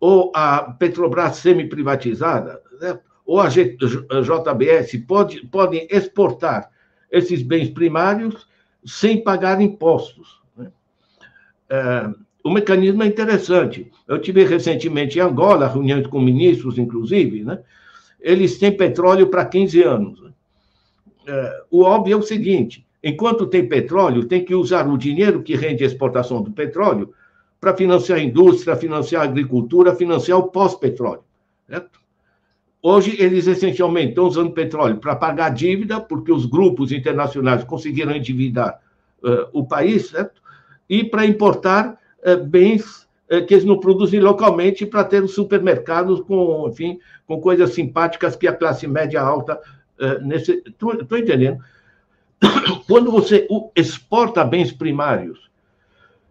[0.00, 2.98] ou a Petrobras semi-privatizada, né?
[3.26, 6.70] ou a JBS, pode, podem exportar
[7.10, 8.46] esses bens primários
[8.84, 10.40] sem pagar impostos.
[10.56, 10.70] Né?
[11.68, 12.10] É,
[12.42, 13.90] o mecanismo é interessante.
[14.06, 17.60] Eu tive recentemente em Angola, reuniões com ministros, inclusive, né?
[18.20, 20.22] Eles têm petróleo para 15 anos.
[20.22, 20.30] Né?
[21.26, 25.54] É, o óbvio é o seguinte: enquanto tem petróleo, tem que usar o dinheiro que
[25.54, 27.12] rende a exportação do petróleo
[27.60, 31.22] para financiar a indústria, financiar a agricultura, financiar o pós-petróleo.
[31.68, 32.00] Certo?
[32.80, 38.80] Hoje, eles essencialmente estão usando petróleo para pagar dívida, porque os grupos internacionais conseguiram endividar
[39.22, 40.40] uh, o país, certo?
[40.88, 46.20] E para importar é, bens é, que eles não produzem localmente para ter os supermercados
[46.20, 49.60] com, enfim, com coisas simpáticas que a classe média alta.
[50.34, 51.58] Estou entendendo?
[52.86, 55.47] Quando você exporta bens primários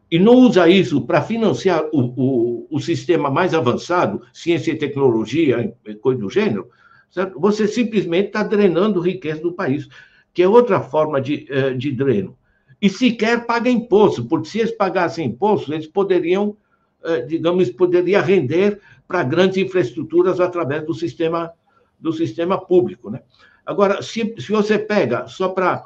[0.09, 5.73] e não usa isso para financiar o, o, o, sistema mais avançado, ciência e tecnologia,
[6.01, 6.69] coisa do gênero,
[7.11, 7.39] certo?
[7.39, 9.87] você simplesmente está drenando riqueza do país,
[10.33, 12.37] que é outra forma de, de dreno
[12.81, 16.55] e sequer paga imposto, porque se eles pagassem imposto, eles poderiam,
[17.03, 21.51] eh, digamos, poderia render para grandes infraestruturas através do sistema
[21.99, 23.23] do sistema público, né?
[23.65, 25.83] Agora, se, se você pega, só para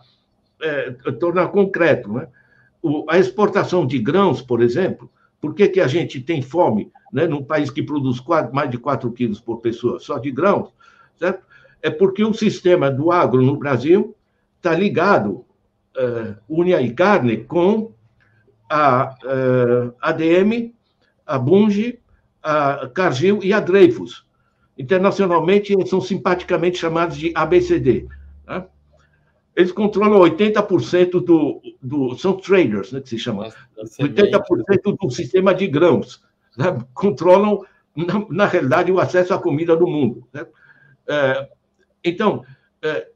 [0.62, 2.28] é, tornar concreto, né?
[3.10, 7.44] A exportação de grãos, por exemplo, por que, que a gente tem fome né, num
[7.44, 10.70] país que produz quatro, mais de 4 quilos por pessoa só de grãos,
[11.18, 11.46] certo?
[11.82, 14.16] É porque o sistema do agro no Brasil
[14.58, 15.44] está ligado
[15.98, 17.92] uh, Unia e Carne com
[18.70, 20.74] a uh, ADM,
[21.26, 22.00] a Bunge,
[22.42, 24.26] a Cargill e a Dreyfus.
[24.78, 28.08] Internacionalmente, eles são simpaticamente chamados de ABCD.
[29.62, 32.18] Eles controlam 80% do, do.
[32.18, 33.50] São traders, né, que se chama.
[34.00, 36.24] 80% do sistema de grãos.
[36.58, 36.78] Né?
[36.94, 37.64] Controlam,
[37.96, 40.28] na, na, realidade, o acesso à comida do mundo.
[40.34, 40.46] Né?
[41.08, 41.50] É,
[42.04, 42.44] então,
[42.82, 43.08] é,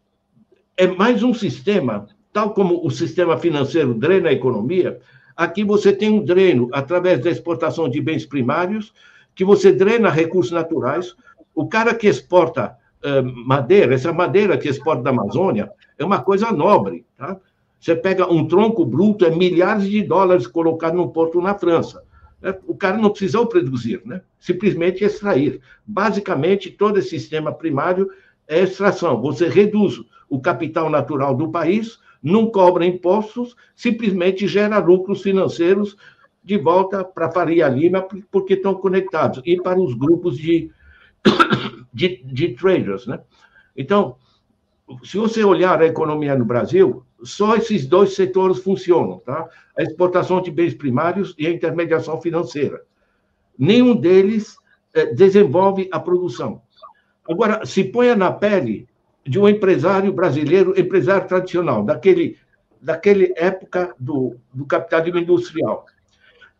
[0.77, 4.99] é mais um sistema tal como o sistema financeiro drena a economia,
[5.37, 8.93] aqui você tem um dreno através da exportação de bens primários,
[9.33, 11.15] que você drena recursos naturais.
[11.55, 12.75] O cara que exporta
[13.21, 17.05] madeira, essa madeira que exporta da Amazônia, é uma coisa nobre.
[17.17, 17.37] Tá?
[17.79, 22.03] Você pega um tronco bruto, é milhares de dólares colocado no porto na França.
[22.41, 24.21] É, o cara não precisou produzir, né?
[24.39, 25.59] simplesmente extrair.
[25.85, 28.09] Basicamente, todo esse sistema primário
[28.47, 29.21] é extração.
[29.21, 35.95] Você reduz o capital natural do país não cobra impostos, simplesmente gera lucros financeiros
[36.43, 40.71] de volta para Faria Lima, porque estão conectados, e para os grupos de,
[41.95, 43.07] de, de traders.
[43.07, 43.19] Né?
[43.75, 44.17] Então,
[45.03, 49.49] se você olhar a economia no Brasil, só esses dois setores funcionam, tá?
[49.77, 52.83] A exportação de bens primários e a intermediação financeira.
[53.57, 54.57] Nenhum deles
[54.93, 56.61] eh, desenvolve a produção.
[57.27, 58.87] Agora, se ponha na pele
[59.25, 62.37] de um empresário brasileiro, empresário tradicional, daquele,
[62.79, 65.85] daquele época do, do capitalismo industrial.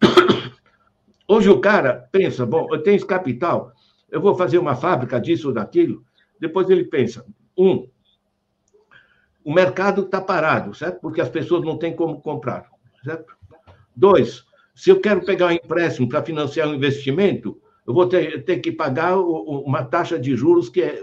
[1.28, 3.72] Hoje o cara pensa, bom, eu tenho esse capital,
[4.10, 6.04] eu vou fazer uma fábrica disso ou daquilo.
[6.40, 7.26] Depois ele pensa,
[7.58, 7.88] um,
[9.44, 11.00] o mercado está parado, certo?
[11.00, 12.70] Porque as pessoas não têm como comprar,
[13.04, 13.36] certo?
[13.96, 18.60] Dois, se eu quero pegar um empréstimo para financiar um investimento, eu vou ter, ter
[18.60, 21.02] que pagar uma taxa de juros que é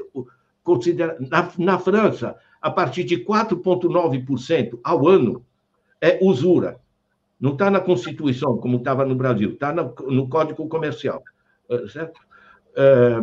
[0.62, 5.44] considera na, na França, a partir de 4,9% ao ano
[6.00, 6.80] é usura.
[7.40, 11.22] Não está na Constituição, como estava no Brasil, está no, no, Código Comercial.
[11.68, 12.20] Eh, certo?
[12.76, 13.22] É,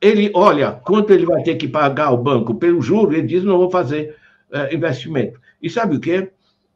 [0.00, 3.58] ele olha quanto ele vai ter que pagar ao banco pelo juro, ele diz: não
[3.58, 4.16] vou fazer
[4.50, 5.40] é, investimento.
[5.62, 6.30] E sabe o que?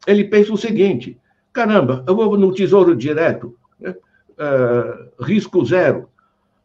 [0.07, 1.18] Ele pensa o seguinte:
[1.53, 3.95] caramba, eu vou no Tesouro Direto, né?
[5.21, 6.09] risco zero,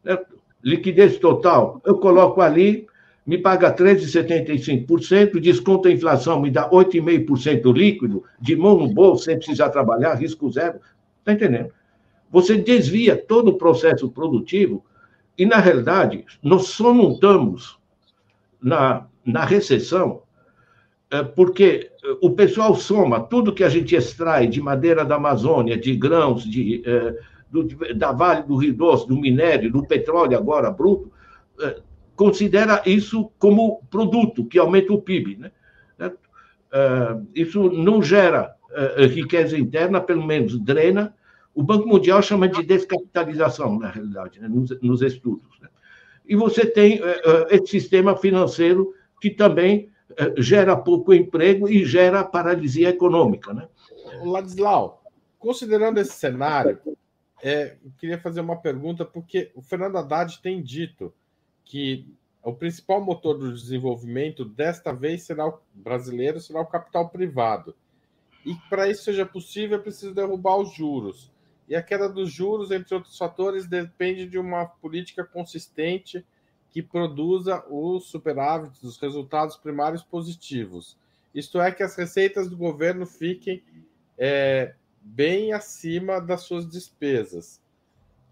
[0.04, 0.18] né?
[0.64, 2.88] liquidez total, eu coloco ali
[3.28, 9.36] me paga 13,75%, desconta a inflação, me dá 8,5% líquido, de mão no bolso, sem
[9.36, 10.80] precisar trabalhar, risco zero.
[11.20, 11.74] Está entendendo?
[12.32, 14.86] Você desvia todo o processo produtivo
[15.38, 17.78] e, na realidade, nós só não estamos
[18.62, 20.24] na, na recessão
[21.10, 21.90] é, porque
[22.22, 26.82] o pessoal soma tudo que a gente extrai de madeira da Amazônia, de grãos, de,
[26.86, 27.18] é,
[27.50, 27.64] do,
[27.96, 31.12] da Vale do Rio Doce, do minério, do petróleo agora bruto,
[32.16, 35.38] considera isso como produto que aumenta o PIB.
[35.38, 36.12] Né?
[37.34, 38.54] Isso não gera
[39.10, 41.16] riqueza interna, pelo menos drena.
[41.58, 44.48] O Banco Mundial chama de descapitalização, na realidade, né?
[44.48, 45.60] nos, nos, estudos.
[45.60, 45.68] Né?
[46.28, 49.90] E você tem uh, esse sistema financeiro que também
[50.38, 53.56] gera pouco emprego e gera paralisia econômica.
[53.56, 53.68] Né?
[54.24, 55.04] Ladislau,
[55.40, 56.80] considerando esse cenário,
[57.42, 61.12] é, eu queria fazer uma pergunta, porque o Fernando Haddad tem dito
[61.66, 62.08] que
[62.44, 67.76] o principal motor do desenvolvimento desta vez será o brasileiro, será o capital privado.
[68.46, 71.32] E para isso seja possível, é preciso derrubar os juros.
[71.68, 76.26] E a queda dos juros, entre outros fatores, depende de uma política consistente
[76.70, 80.98] que produza os superávites, os resultados primários positivos.
[81.34, 83.64] Isto é, que as receitas do governo fiquem
[84.18, 87.62] é, bem acima das suas despesas.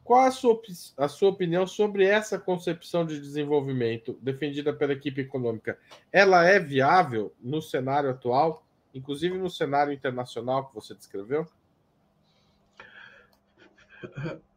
[0.04, 0.62] Qual a sua,
[0.98, 5.80] a sua opinião sobre essa concepção de desenvolvimento defendida pela equipe econômica?
[6.12, 11.48] Ela é viável no cenário atual, inclusive no cenário internacional que você descreveu?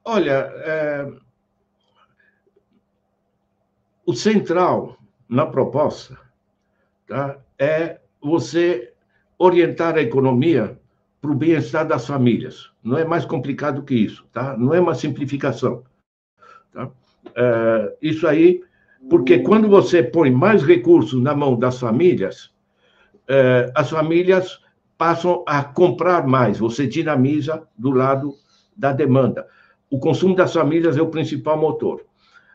[0.04, 1.12] Olha, é...
[4.06, 4.96] o central
[5.28, 6.18] na proposta
[7.06, 8.92] tá, é você
[9.38, 10.78] orientar a economia
[11.20, 12.70] para o bem-estar das famílias.
[12.82, 14.56] Não é mais complicado que isso, tá?
[14.56, 15.84] Não é uma simplificação.
[16.72, 16.90] Tá?
[17.34, 18.62] É, isso aí,
[19.10, 22.52] porque quando você põe mais recursos na mão das famílias,
[23.28, 24.60] é, as famílias
[24.96, 28.34] passam a comprar mais, você dinamiza do lado
[28.78, 29.48] da demanda.
[29.90, 32.06] O consumo das famílias é o principal motor.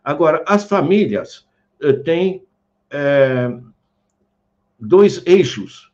[0.01, 1.45] Agora, as famílias
[1.81, 2.45] é, têm
[2.89, 3.51] é,
[4.79, 5.91] dois eixos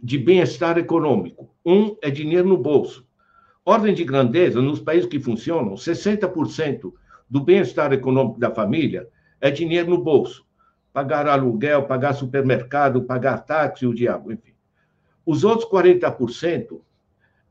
[0.00, 1.50] de bem-estar econômico.
[1.64, 3.04] Um é dinheiro no bolso.
[3.64, 6.92] Ordem de grandeza, nos países que funcionam, 60%
[7.28, 9.08] do bem-estar econômico da família
[9.40, 10.46] é dinheiro no bolso.
[10.92, 14.54] Pagar aluguel, pagar supermercado, pagar táxi, o diabo, enfim.
[15.24, 16.80] Os outros 40%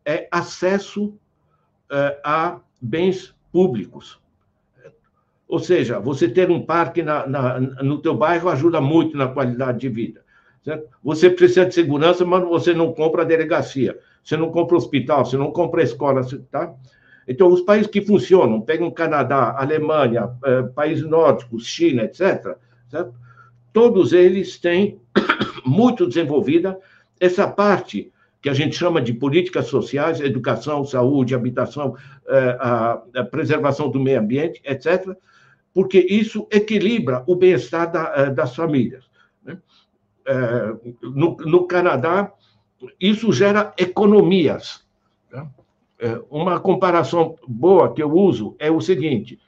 [0.06, 1.19] é acesso
[2.23, 4.19] a bens públicos.
[5.47, 9.79] Ou seja, você ter um parque na, na, no teu bairro ajuda muito na qualidade
[9.79, 10.23] de vida.
[10.63, 10.89] Certo?
[11.03, 15.37] Você precisa de segurança, mas você não compra a delegacia, você não compra hospital, você
[15.37, 16.73] não compra escola, tá?
[17.27, 22.57] Então, os países que funcionam, pegam Canadá, Alemanha, eh, países nórdicos, China, etc.,
[22.89, 23.13] certo?
[23.75, 24.99] todos eles têm
[25.65, 26.79] muito desenvolvida
[27.19, 28.11] essa parte
[28.45, 31.95] que a gente chama de políticas sociais, educação, saúde, habitação,
[32.27, 35.17] eh, a, preservação do meio ambiente, etc.,
[35.73, 39.10] porque isso equilibra o bem-estar eh, das famílias.
[39.43, 39.58] Né?
[40.27, 42.31] É, no, Canadá,
[43.01, 44.86] isso gera economias.
[45.31, 45.47] Tá?
[45.99, 49.39] É, uma comparação boa que eu uso é o seguinte: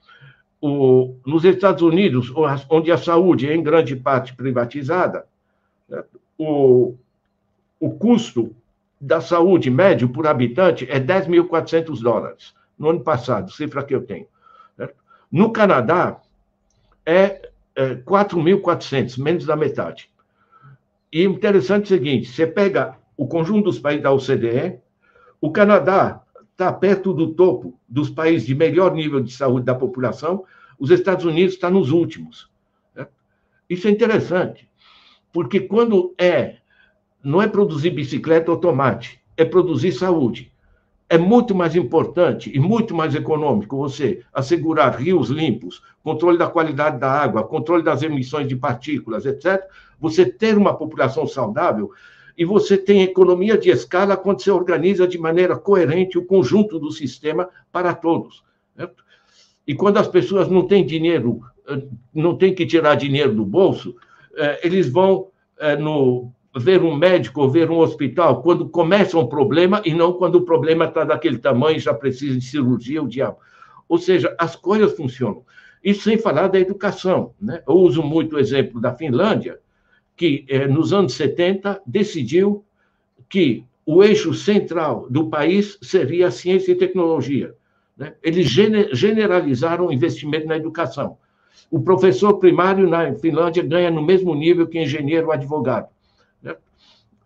[1.24, 2.34] nos Estados Unidos,
[2.68, 5.28] onde a saúde é em grande parte privatizada,
[5.88, 6.04] né,
[6.40, 6.96] o
[8.00, 8.56] custo
[9.00, 14.28] da saúde médio por habitante é 10.400 dólares, no ano passado, cifra que eu tenho.
[15.32, 16.22] No Canadá,
[17.06, 20.10] é, é 4.400, menos da metade.
[21.12, 24.80] E interessante é o seguinte: você pega o conjunto dos países da OCDE,
[25.40, 26.22] o Canadá
[26.52, 30.44] está perto do topo dos países de melhor nível de saúde da população,
[30.80, 32.50] os Estados Unidos está nos últimos.
[33.70, 34.70] Isso é interessante,
[35.34, 36.57] porque quando é,
[37.28, 40.50] não é produzir bicicleta ou tomate, é produzir saúde.
[41.10, 46.98] É muito mais importante e muito mais econômico você assegurar rios limpos, controle da qualidade
[46.98, 49.62] da água, controle das emissões de partículas, etc.,
[50.00, 51.92] você ter uma população saudável
[52.38, 56.92] e você tem economia de escala quando você organiza de maneira coerente o conjunto do
[56.92, 58.42] sistema para todos.
[58.74, 59.04] Certo?
[59.68, 63.98] E quando as pessoas não têm dinheiro, eh, não têm que tirar dinheiro do bolso,
[64.34, 65.28] eh, eles vão
[65.60, 70.14] eh, no, ver um médico ou ver um hospital quando começa um problema e não
[70.14, 73.38] quando o problema está daquele tamanho já precisa de cirurgia, o diabo.
[73.88, 75.44] Ou seja, as coisas funcionam.
[75.84, 77.34] Isso sem falar da educação.
[77.40, 77.62] Né?
[77.68, 79.60] Eu uso muito o exemplo da Finlândia,
[80.16, 82.66] que nos anos 70 decidiu
[83.30, 87.54] que o eixo central do país seria a ciência e tecnologia.
[87.96, 88.14] Né?
[88.22, 91.18] Eles generalizaram o investimento na educação.
[91.72, 95.88] O professor primário na Finlândia ganha no mesmo nível que engenheiro ou advogado.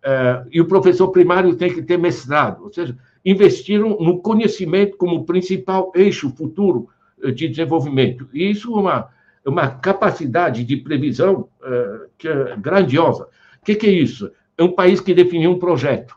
[0.02, 0.10] Né?
[0.10, 5.24] É, e o professor primário tem que ter mestrado, ou seja, investiram no conhecimento como
[5.24, 6.88] principal eixo futuro
[7.22, 8.28] eh, de desenvolvimento.
[8.32, 9.08] E isso é uma,
[9.46, 13.28] uma capacidade de previsão uh, que é grandiosa.
[13.60, 14.32] O que, que, é isso?
[14.58, 16.16] É um país que definiu um projeto.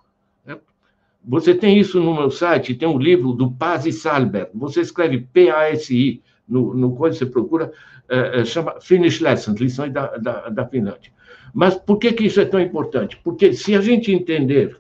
[1.28, 4.50] Você tem isso no meu site, tem um livro do Paz e Salber.
[4.54, 7.72] Você escreve P-A-S-I, no, no coisa você procura,
[8.08, 11.12] é, é, chama Finnish Lessons, lições da, da, da Finlândia.
[11.56, 13.18] Mas por que, que isso é tão importante?
[13.24, 14.78] Porque se a gente entender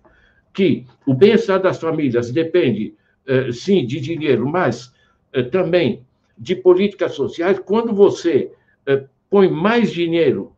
[0.53, 2.93] que o bem-estar das famílias depende,
[3.26, 4.93] é, sim, de dinheiro, mas
[5.32, 6.05] é, também
[6.38, 8.51] de políticas sociais, quando você
[8.86, 10.51] é, põe mais dinheiro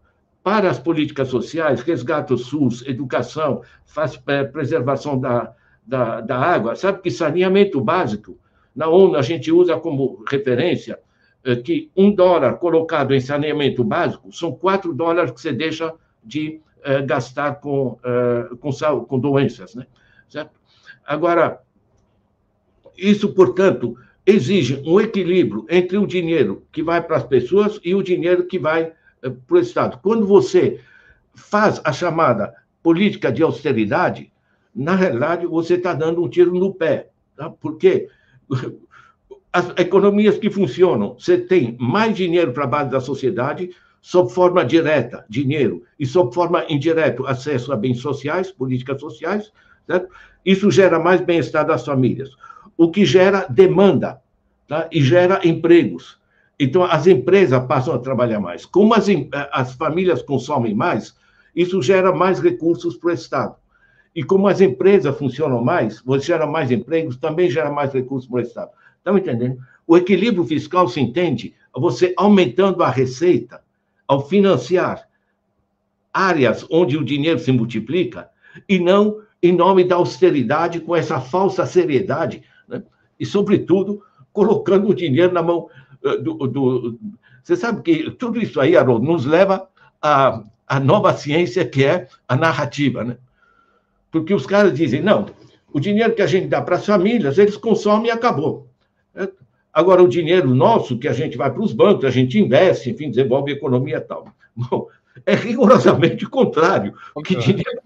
[0.44, 4.18] para as políticas sociais, resgata o SUS, educação, faz
[4.52, 5.54] preservação da,
[5.86, 8.40] da, da água, sabe que saneamento básico,
[8.76, 10.98] na ONU a gente usa como referência
[11.44, 15.94] eh, que um dólar colocado em saneamento básico são quatro dólares que você deixa
[16.28, 18.72] de eh, gastar com, eh, com,
[19.06, 19.88] com doenças, né?
[20.28, 20.52] Certo?
[21.06, 21.62] Agora,
[22.98, 28.04] isso, portanto, exige um equilíbrio entre o dinheiro que vai para as pessoas e o
[28.04, 30.00] dinheiro que vai para o Estado.
[30.04, 30.82] Quando você
[31.34, 32.54] faz a chamada
[32.84, 34.32] política de austeridade,
[34.76, 37.10] na realidade, você está dando um tiro no pé.
[37.36, 37.50] Tá?
[37.50, 38.10] Porque
[39.52, 43.70] as economias que funcionam, você tem mais dinheiro para a base da sociedade,
[44.08, 49.52] sob forma direta, dinheiro, e sob forma indireta, acesso a bens sociais, políticas sociais,
[49.86, 50.08] certo?
[50.46, 52.30] isso gera mais bem-estar das famílias,
[52.78, 54.22] o que gera demanda
[54.66, 54.88] tá?
[54.94, 56.18] e gera empregos.
[56.58, 58.66] Então, as empresas passam a trabalhar mais.
[58.66, 59.08] Como as,
[59.52, 61.14] as famílias consomem mais,
[61.54, 63.56] isso gera mais recursos para o Estado.
[64.16, 68.38] E como as empresas funcionam mais, você gera mais empregos, também gera mais recursos para
[68.38, 68.72] o Estado.
[69.00, 69.58] Estão entendendo?
[69.86, 73.67] O equilíbrio fiscal se entende você aumentando a receita
[74.08, 75.08] ao financiar
[76.14, 78.30] áreas onde o dinheiro se multiplica
[78.68, 82.82] e não em nome da austeridade com essa falsa seriedade né?
[83.20, 84.02] e, sobretudo,
[84.34, 85.70] colocando o dinheiro na mão
[86.04, 87.00] uh, do, do,
[87.44, 89.68] Você sabe que tudo isso aí, Haroldo, nos leva
[90.02, 93.18] à, à nova ciência que é a narrativa, né?
[94.10, 95.28] Porque os caras dizem, não,
[95.72, 98.67] o dinheiro que a gente dá para as famílias, eles consomem e acabou.
[99.78, 103.12] Agora, o dinheiro nosso, que a gente vai para os bancos, a gente investe, enfim,
[103.12, 104.28] desenvolve a economia e tal.
[104.56, 104.88] Bom,
[105.24, 106.96] é rigorosamente o contrário.
[107.14, 107.80] O que dinheiro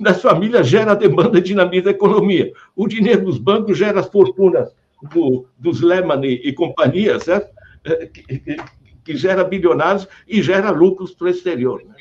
[0.00, 2.52] das famílias gera demanda e dinamiza a economia.
[2.74, 4.74] O dinheiro dos bancos gera as fortunas
[5.14, 7.54] do, dos Lehman e, e companhia, certo?
[7.84, 8.56] É, que, que,
[9.04, 11.84] que, gera bilionários e gera lucros para o exterior.
[11.84, 11.94] Né?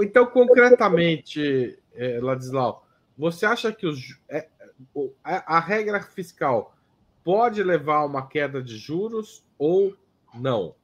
[0.00, 2.86] Então, concretamente, é, Ladislau,
[3.18, 4.46] você acha que os, é,
[5.24, 6.72] a, regra fiscal
[7.24, 9.94] pode levar a uma queda de juros ou
[10.34, 10.74] não?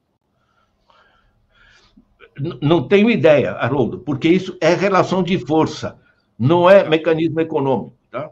[2.63, 5.99] Não tenho ideia, Haroldo, porque isso é relação de força,
[6.39, 7.97] não é mecanismo econômico.
[8.11, 8.31] Tá?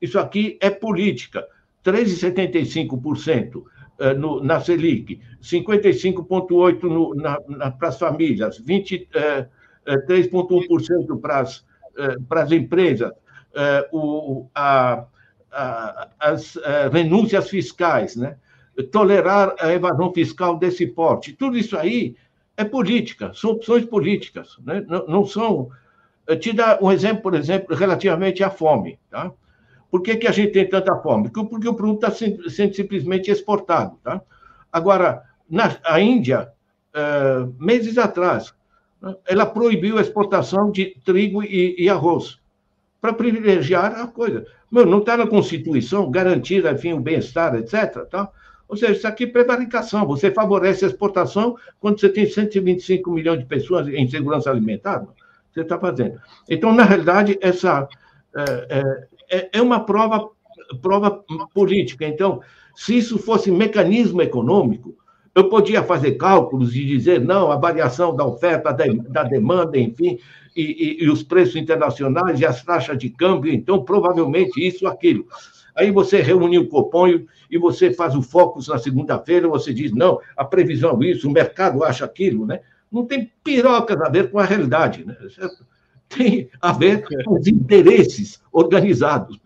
[0.00, 1.46] Isso aqui é política.
[1.84, 3.62] 3,75%
[4.00, 11.64] eh, na Selic, 55,8% na, na, para as famílias, 23,1% para as
[11.98, 13.10] eh, para as empresas,
[13.54, 15.06] eh, o, a,
[15.50, 18.36] as eh, renúncias fiscais, né?
[18.92, 21.32] tolerar a evasão fiscal desse porte.
[21.32, 22.14] Tudo isso aí
[22.56, 24.84] é política, são opções políticas, né?
[25.08, 25.70] não, são.
[26.40, 28.98] Te dar um exemplo, por exemplo, relativamente à fome.
[29.08, 29.30] Tá?
[29.90, 31.30] Por que, que a gente tem tanta fome?
[31.30, 33.96] Porque o produto está sendo, simplesmente exportado.
[34.02, 34.20] Tá?
[34.72, 36.50] Agora, na a Índia,
[37.60, 38.52] meses atrás,
[39.24, 42.40] ela proibiu a exportação de trigo e, e arroz
[43.06, 44.44] para privilegiar a coisa.
[44.70, 48.04] Meu, não está na Constituição garantir, enfim, o bem-estar, etc.
[48.10, 48.28] Tá?
[48.68, 50.04] Ou seja, isso aqui é prevaricação.
[50.06, 55.06] Você favorece a exportação quando você tem 125 milhões de pessoas em segurança alimentar.
[55.52, 56.20] Você está fazendo.
[56.50, 57.88] Então, na realidade, essa
[58.36, 60.28] é, é, é uma prova,
[60.82, 61.22] prova
[61.54, 62.04] política.
[62.06, 62.40] Então,
[62.74, 64.96] se isso fosse mecanismo econômico,
[65.32, 70.18] eu podia fazer cálculos e dizer, não, a variação da oferta, da demanda, enfim,
[70.56, 75.26] e, e, e, os preços internacionais e as taxas de câmbio, então, provavelmente isso, aquilo.
[75.76, 77.06] Aí você reúne o Copom
[77.50, 81.32] e você faz o Focus na segunda-feira, você diz, não, a previsão é isso, o
[81.32, 82.60] mercado acha aquilo, né?
[82.90, 85.16] Não tem pirocas a ver com a realidade, né?
[86.08, 89.40] Tem a ver com os interesses organizados.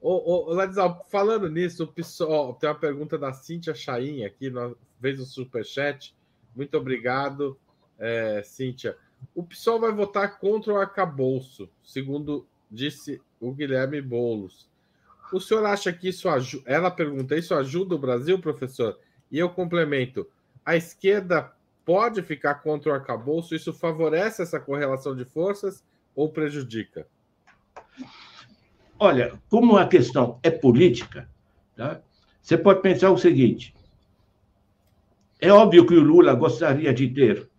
[0.00, 4.52] Ô, ô, Ladislau, falando nisso, PSOL, tem uma pergunta da Cíntia Chain aqui,
[5.00, 6.16] fez o superchat.
[6.56, 7.56] Muito obrigado,
[7.96, 8.96] é, Cíntia.
[9.34, 14.68] O PSOL vai votar contra o arcabouço, segundo disse o Guilherme Boulos.
[15.32, 16.70] O senhor acha que isso ajuda?
[16.70, 18.98] Ela pergunta: isso ajuda o Brasil, professor?
[19.30, 20.28] E eu complemento:
[20.64, 21.52] a esquerda
[21.84, 23.54] pode ficar contra o arcabouço?
[23.54, 25.82] Isso favorece essa correlação de forças
[26.14, 27.06] ou prejudica?
[28.98, 31.28] Olha, como a questão é política,
[31.76, 32.00] tá?
[32.40, 33.74] você pode pensar o seguinte:
[35.40, 37.50] é óbvio que o Lula gostaria de ter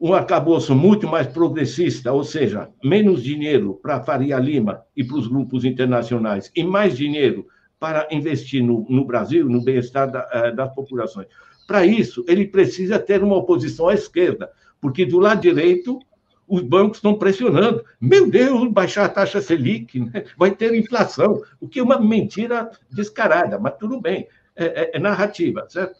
[0.00, 5.26] um arcabouço muito mais progressista, ou seja, menos dinheiro para Faria Lima e para os
[5.26, 7.46] grupos internacionais e mais dinheiro
[7.78, 11.26] para investir no, no Brasil, no bem-estar da, eh, das populações.
[11.66, 15.98] Para isso, ele precisa ter uma oposição à esquerda, porque do lado direito
[16.46, 17.84] os bancos estão pressionando.
[18.00, 20.24] Meu Deus, baixar a taxa Selic, né?
[20.36, 24.98] vai ter inflação, o que é uma mentira descarada, mas tudo bem, é, é, é
[24.98, 25.96] narrativa, certo?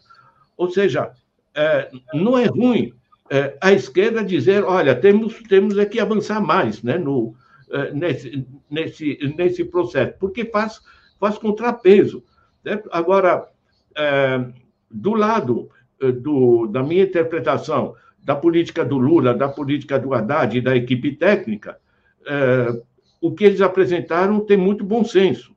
[0.55, 1.11] Ou seja,
[1.53, 2.93] é, não é ruim
[3.29, 7.35] é, a esquerda dizer, olha, temos, temos é que avançar mais né, no,
[7.71, 10.81] é, nesse, nesse, nesse processo, porque faz,
[11.19, 12.23] faz contrapeso.
[12.63, 12.89] Certo?
[12.91, 13.47] Agora,
[13.97, 14.45] é,
[14.89, 15.69] do lado
[16.01, 20.75] é, do, da minha interpretação da política do Lula, da política do Haddad e da
[20.75, 21.77] equipe técnica,
[22.25, 22.81] é,
[23.21, 25.55] o que eles apresentaram tem muito bom senso,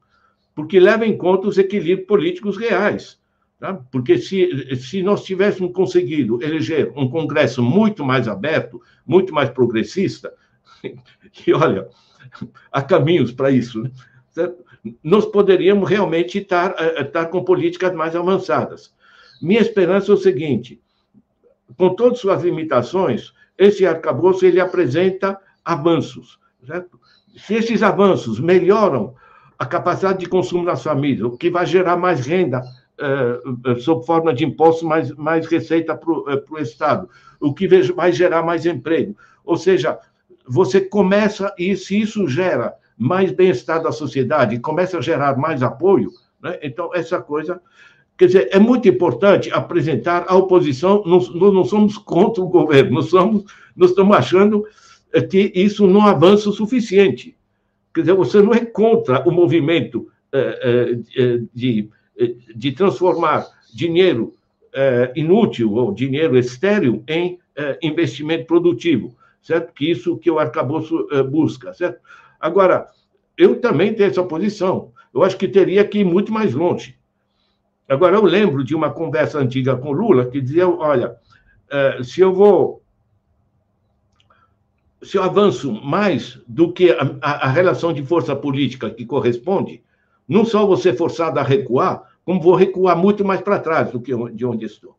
[0.54, 3.18] porque leva em conta os equilíbrios políticos reais.
[3.58, 3.74] Tá?
[3.90, 10.32] Porque se, se nós tivéssemos conseguido eleger um Congresso muito mais aberto, muito mais progressista,
[11.46, 11.88] e olha,
[12.70, 13.90] há caminhos para isso, né?
[15.02, 18.94] nós poderíamos realmente estar, eh, estar com políticas mais avançadas.
[19.42, 20.80] Minha esperança é o seguinte:
[21.76, 26.38] com todas suas limitações, esse arcabouço ele apresenta avanços.
[26.64, 27.00] Certo?
[27.36, 29.14] Se esses avanços melhoram
[29.58, 32.62] a capacidade de consumo das famílias, o que vai gerar mais renda
[32.98, 37.08] uh, sob forma de impostos, mais, mais receita para o uh, Estado,
[37.40, 39.16] o que vai gerar mais emprego.
[39.44, 39.98] Ou seja,
[40.46, 46.10] você começa, e se isso gera mais bem-estar da sociedade, começa a gerar mais apoio,
[46.42, 46.58] né?
[46.62, 47.60] então essa coisa.
[48.16, 52.96] Quer dizer, é muito importante apresentar a oposição, nós, nós não somos contra o governo,
[52.96, 53.44] nós, somos,
[53.76, 54.64] nós estamos achando
[55.30, 57.36] que isso não avança o suficiente.
[57.94, 60.08] Quer dizer, você não é contra o movimento
[61.54, 61.88] de
[62.54, 64.34] de transformar dinheiro
[64.74, 69.72] é, inútil ou dinheiro estéril em é, investimento produtivo, certo?
[69.72, 72.00] Que isso que o arcabouço busca, certo?
[72.40, 72.88] Agora,
[73.36, 74.92] eu também tenho essa posição.
[75.14, 76.96] Eu acho que teria que ir muito mais longe.
[77.88, 81.16] Agora, eu lembro de uma conversa antiga com Lula que dizia: olha,
[82.02, 82.82] se eu vou.
[85.00, 89.80] Se eu avanço mais do que a, a, relação de força política que corresponde,
[90.28, 94.12] não só ser forçado a recuar, como vou recuar muito mais para trás do que
[94.34, 94.94] de onde estou.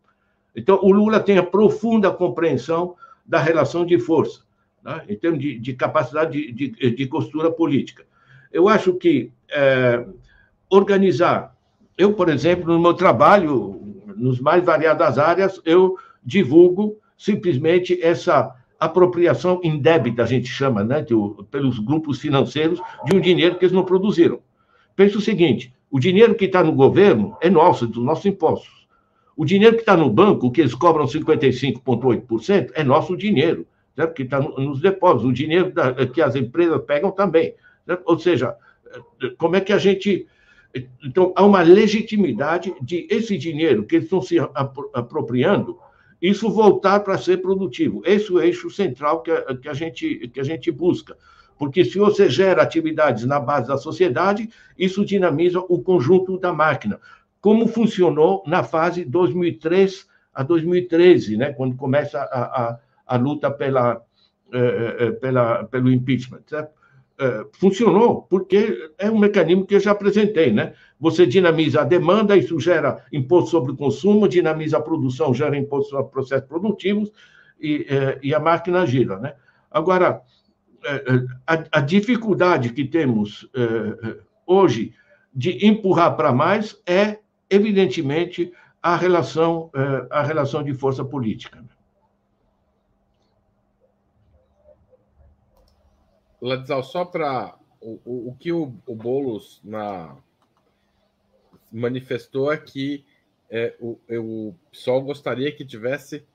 [0.56, 4.42] Então, o Lula tem a profunda compreensão da relação de força,
[4.84, 5.04] né?
[5.08, 8.04] em termos de, de capacidade de, de, de, costura política.
[8.52, 10.04] Eu acho que é,
[10.72, 11.56] organizar.
[11.96, 13.80] Eu, por exemplo, no meu trabalho,
[14.18, 21.06] nos mais variadas áreas, eu divulgo simplesmente essa apropriação indébita, a gente chama, né,
[21.52, 24.40] pelos grupos financeiros, de um dinheiro que eles não produziram.
[24.96, 28.88] Pense o seguinte: o dinheiro que está no governo é nosso, dos nossos impostos.
[29.36, 33.66] O dinheiro que está no banco, que eles cobram 55,8%, é nosso dinheiro,
[33.96, 34.14] certo?
[34.14, 35.30] que está nos depósitos.
[35.30, 37.56] O dinheiro da, que as empresas pegam também.
[37.86, 38.04] Certo?
[38.06, 38.56] Ou seja,
[39.38, 40.28] como é que a gente.
[41.04, 44.38] Então, há uma legitimidade de esse dinheiro que eles estão se
[44.94, 45.80] apropriando,
[46.22, 48.02] isso voltar para ser produtivo.
[48.06, 51.18] Esse é o eixo central que a, que a, gente, que a gente busca.
[51.60, 57.02] Porque se você gera atividades na base da sociedade, isso dinamiza o conjunto da máquina.
[57.42, 64.02] Como funcionou na fase 2003 a 2013, né, quando começa a, a, a luta pela,
[64.54, 66.44] eh, eh, pela, pelo impeachment.
[67.52, 70.72] Funcionou, porque é um mecanismo que eu já apresentei, né?
[70.98, 75.90] Você dinamiza a demanda, isso gera imposto sobre o consumo, dinamiza a produção, gera imposto
[75.90, 77.12] sobre processos produtivos
[77.60, 77.86] e,
[78.24, 79.34] e a máquina gira, né?
[79.70, 80.39] Agora, é, é,
[81.46, 84.94] a, a, dificuldade que temos é, hoje
[85.34, 87.20] de empurrar para mais é,
[87.50, 88.52] evidentemente,
[88.82, 89.70] a relação,
[90.10, 91.64] a relação de força política.
[96.42, 100.16] Ladislau, só para o, o, o que o, o Boulos na,
[101.72, 103.06] manifestou é que
[103.50, 106.26] é, o, o PSOL gostaria que tivesse.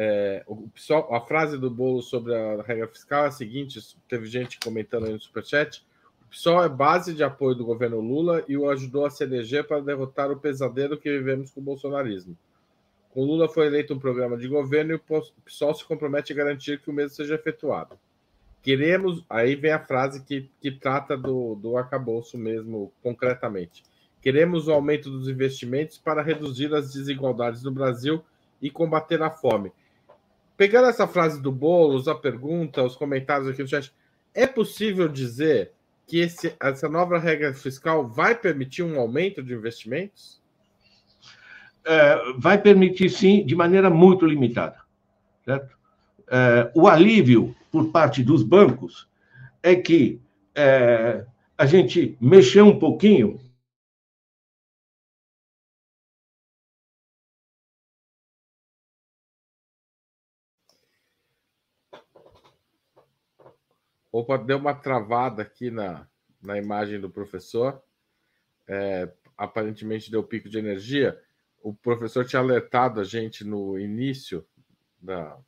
[0.00, 4.26] É, o PSOL, a frase do Boulos sobre a regra fiscal é a seguinte: teve
[4.26, 5.84] gente comentando aí no Superchat.
[6.22, 9.66] O PSOL é base de apoio do governo Lula e o ajudou a se eleger
[9.66, 12.38] para derrotar o pesadelo que vivemos com o bolsonarismo.
[13.10, 16.80] Com Lula foi eleito um programa de governo e o PSOL se compromete a garantir
[16.80, 17.98] que o mesmo seja efetuado.
[18.62, 19.24] Queremos.
[19.28, 23.82] Aí vem a frase que, que trata do, do arcabouço mesmo, concretamente.
[24.22, 28.22] Queremos o aumento dos investimentos para reduzir as desigualdades no Brasil
[28.62, 29.72] e combater a fome.
[30.58, 33.94] Pegando essa frase do Boulos, a pergunta, os comentários aqui no chat,
[34.34, 35.70] é possível dizer
[36.04, 40.42] que esse, essa nova regra fiscal vai permitir um aumento de investimentos?
[41.86, 44.78] É, vai permitir, sim, de maneira muito limitada.
[45.44, 45.78] Certo?
[46.28, 49.08] É, o alívio por parte dos bancos
[49.62, 50.20] é que
[50.56, 51.24] é,
[51.56, 53.38] a gente mexeu um pouquinho
[64.10, 66.08] Opa, deu uma travada aqui na,
[66.42, 67.82] na imagem do professor.
[68.66, 71.20] É, aparentemente deu pico de energia.
[71.62, 74.46] O professor tinha alertado a gente no início
[75.00, 75.38] da,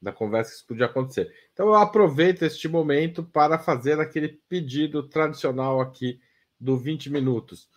[0.00, 1.32] da conversa que isso podia acontecer.
[1.52, 6.18] Então eu aproveito este momento para fazer aquele pedido tradicional aqui
[6.58, 7.68] do 20 minutos.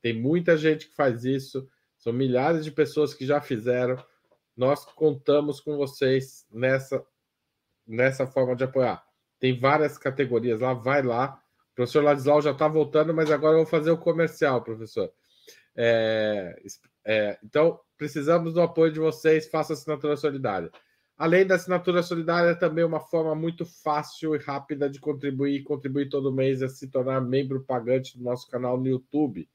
[0.00, 1.68] Tem muita gente que faz isso,
[1.98, 4.00] são milhares de pessoas que já fizeram.
[4.56, 7.04] Nós contamos com vocês nessa,
[7.86, 9.04] nessa forma de apoiar.
[9.40, 11.42] Tem várias categorias lá, vai lá.
[11.72, 15.12] O professor Ladislau já está voltando, mas agora eu vou fazer o comercial, professor.
[15.82, 16.62] É,
[17.06, 20.70] é, então, precisamos do apoio de vocês, faça assinatura solidária.
[21.16, 26.32] Além da assinatura solidária, também uma forma muito fácil e rápida de contribuir, contribuir todo
[26.32, 29.48] mês é se tornar membro pagante do nosso canal no YouTube.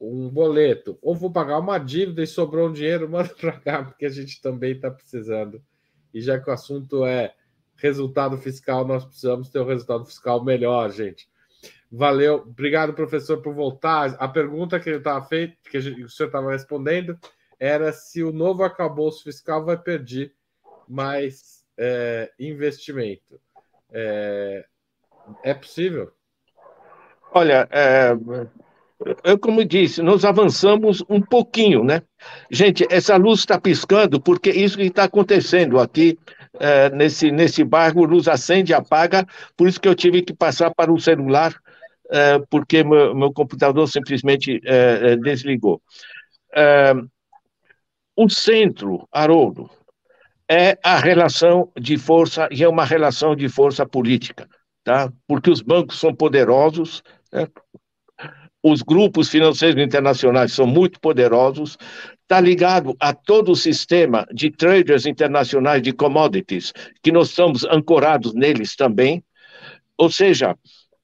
[0.01, 4.07] um boleto, ou for pagar uma dívida e sobrou um dinheiro, manda para cá, porque
[4.07, 5.63] a gente também está precisando
[6.13, 7.35] e já que o assunto é
[7.77, 11.29] resultado fiscal, nós precisamos ter um resultado fiscal melhor, gente.
[11.91, 14.17] Valeu, obrigado, professor, por voltar.
[14.19, 17.19] A pergunta que ele estava feita, que o senhor estava respondendo,
[17.59, 20.35] era se o novo arcabouço fiscal vai perder
[20.89, 23.41] mais é, investimento.
[23.91, 24.65] É,
[25.43, 26.13] é possível?
[27.31, 28.11] Olha, é,
[29.25, 32.03] eu, como disse, nós avançamos um pouquinho, né?
[32.51, 36.19] Gente, essa luz está piscando porque isso que está acontecendo aqui
[36.59, 39.27] é, nesse, nesse bairro, luz acende e apaga,
[39.57, 41.55] por isso que eu tive que passar para o celular,
[42.11, 45.81] é, porque meu, meu, computador simplesmente é, é desligou.
[46.55, 46.93] É,
[48.15, 49.71] o centro, Haroldo,
[50.49, 54.47] é a relação de força, e é uma relação de força política,
[54.85, 55.11] tá?
[55.27, 57.49] Porque os bancos são poderosos, né?
[58.63, 61.77] Os grupos financeiros internacionais são muito poderosos,
[62.23, 68.33] está ligado a todo o sistema de traders internacionais de commodities, que nós estamos ancorados
[68.33, 69.23] neles também.
[69.99, 70.57] Ou seja,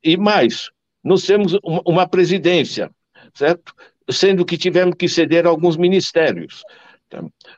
[0.03, 0.71] e mais,
[1.03, 2.91] nós temos uma presidência,
[3.35, 3.75] certo?
[4.11, 6.63] Sendo que tivemos que ceder alguns ministérios.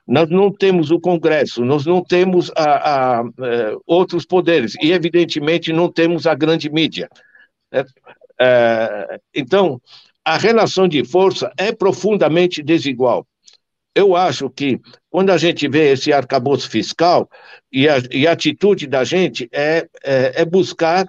[0.06, 4.92] Nós não temos o Congresso, nós não temos a, a, a, é, outros poderes, e
[4.92, 7.08] evidentemente não temos a grande mídia.
[7.72, 7.92] Certo?
[8.40, 9.80] É, então,
[10.24, 13.26] a relação de força é profundamente desigual.
[13.94, 14.80] Eu acho que,
[15.10, 17.28] quando a gente vê esse arcabouço fiscal,
[17.72, 21.06] e a, e a atitude da gente é, é, é buscar,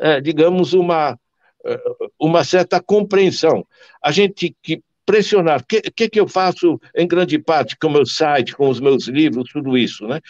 [0.00, 1.18] é, digamos, uma,
[1.66, 1.80] é,
[2.18, 3.66] uma certa compreensão.
[4.02, 5.60] A gente que pressionar.
[5.60, 8.78] O que, que, que eu faço, em grande parte, com o meu site, com os
[8.78, 10.20] meus livros, tudo isso, né?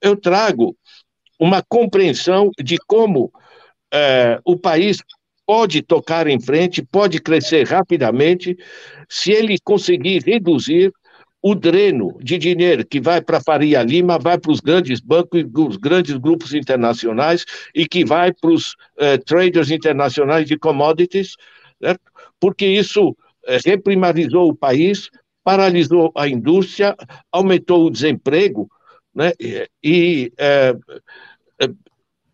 [0.00, 0.74] Eu trago
[1.38, 3.30] uma compreensão de como
[3.92, 5.02] é, o país
[5.46, 8.56] pode tocar em frente, pode crescer rapidamente,
[9.08, 10.92] se ele conseguir reduzir
[11.42, 15.50] o dreno de dinheiro que vai para Faria Lima, vai para os grandes bancos e
[15.54, 21.34] os grandes grupos internacionais e que vai para os eh, traders internacionais de commodities,
[21.82, 22.00] certo?
[22.38, 25.10] porque isso eh, reprimarizou o país,
[25.42, 26.94] paralisou a indústria,
[27.32, 28.70] aumentou o desemprego,
[29.12, 29.32] né?
[29.82, 30.74] e eh,
[31.60, 31.70] eh,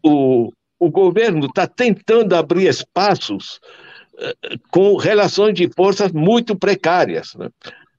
[0.05, 3.61] o, o governo está tentando abrir espaços
[4.19, 4.35] eh,
[4.71, 7.35] com relações de forças muito precárias.
[7.35, 7.49] Né?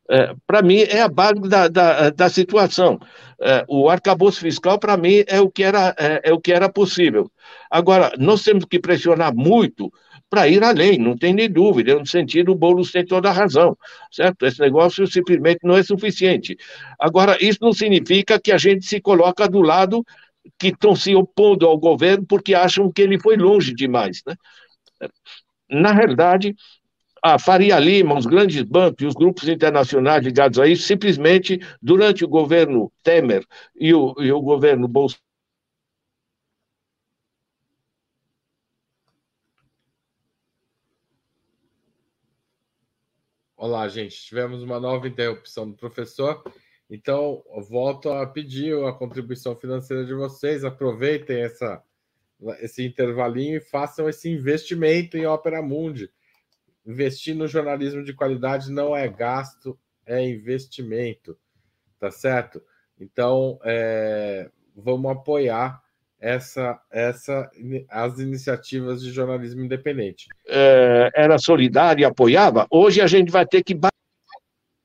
[0.10, 3.00] É, para mim, é a base da, da, da situação.
[3.40, 6.68] É, o arcabouço fiscal, para mim, é o, que era, é, é, o que era
[6.68, 7.32] possível.
[7.70, 9.94] Agora, nós temos que pressionar muito
[10.28, 11.94] para ir além, não tem nem dúvida.
[11.96, 13.78] No sentido, o Boulos tem toda a razão,
[14.12, 14.46] certo?
[14.46, 16.58] Esse negócio simplesmente não é suficiente.
[17.00, 20.04] Agora, isso não significa que a gente se coloca do lado
[20.58, 24.22] que estão se opondo ao governo porque acham que ele foi longe demais.
[24.26, 24.36] Né?
[25.70, 26.56] Na realidade,
[27.24, 32.24] a Faria Lima, os grandes bancos e os grupos internacionais ligados a isso, simplesmente, durante
[32.24, 35.30] o governo Temer e o, e o governo Bolsonaro,
[43.62, 44.16] Olá, gente.
[44.24, 46.42] Tivemos uma nova interrupção do professor.
[46.90, 50.66] Então, volto a pedir a contribuição financeira de vocês.
[50.66, 51.84] Aproveitem essa,
[52.60, 56.10] esse intervalinho e façam esse investimento em Opera Mundi
[56.90, 61.38] investir no jornalismo de qualidade não é gasto, é investimento,
[62.00, 62.62] tá certo?
[63.00, 65.82] Então, é, vamos apoiar
[66.20, 67.50] essa, essa,
[67.88, 70.28] as iniciativas de jornalismo independente.
[70.48, 72.68] É, era solidário e apoiava.
[72.72, 73.94] Hoje a gente vai ter que bater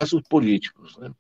[0.02, 0.96] os políticos.
[0.98, 1.10] Né?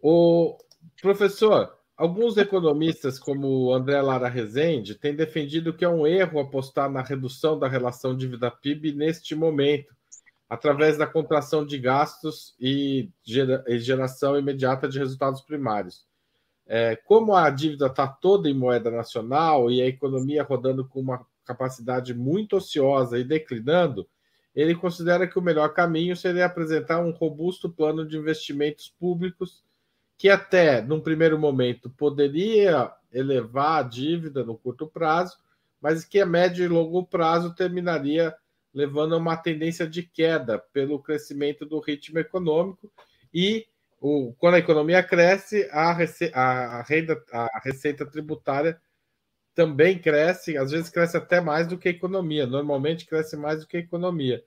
[0.00, 0.56] O
[1.00, 7.02] professor, Alguns economistas, como André Lara Rezende, têm defendido que é um erro apostar na
[7.02, 9.92] redução da relação dívida-PIB neste momento,
[10.48, 16.06] através da contração de gastos e geração imediata de resultados primários.
[16.68, 21.26] É, como a dívida está toda em moeda nacional e a economia rodando com uma
[21.44, 24.08] capacidade muito ociosa e declinando,
[24.54, 29.64] ele considera que o melhor caminho seria apresentar um robusto plano de investimentos públicos
[30.18, 35.38] que até num primeiro momento poderia elevar a dívida no curto prazo,
[35.80, 38.34] mas que a médio e longo prazo terminaria
[38.74, 42.92] levando a uma tendência de queda pelo crescimento do ritmo econômico
[43.32, 43.66] e
[44.00, 48.80] o, quando a economia cresce, a, rece, a, renda, a receita tributária
[49.54, 53.66] também cresce, às vezes cresce até mais do que a economia, normalmente cresce mais do
[53.66, 54.44] que a economia.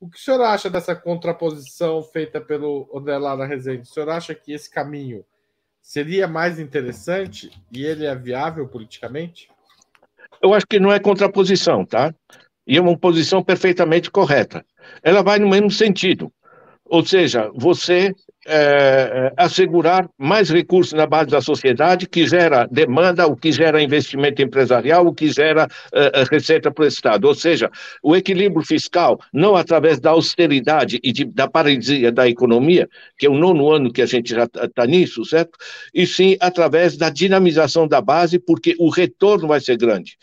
[0.00, 3.82] O que o senhor acha dessa contraposição feita pelo André Lara Rezende?
[3.82, 5.24] O senhor acha que esse caminho
[5.82, 9.50] seria mais interessante e ele é viável politicamente?
[10.40, 12.14] Eu acho que não é contraposição, tá?
[12.64, 14.64] E é uma posição perfeitamente correta.
[15.02, 16.32] Ela vai no mesmo sentido.
[16.88, 18.14] Ou seja, você
[18.46, 24.40] é, assegurar mais recursos na base da sociedade, que gera demanda, o que gera investimento
[24.40, 27.26] empresarial, o que gera é, receita para o Estado.
[27.26, 27.70] Ou seja,
[28.02, 33.30] o equilíbrio fiscal, não através da austeridade e de, da paralisia da economia, que é
[33.30, 35.58] o nono ano que a gente já está tá nisso, certo?
[35.92, 40.16] E sim através da dinamização da base, porque o retorno vai ser grande.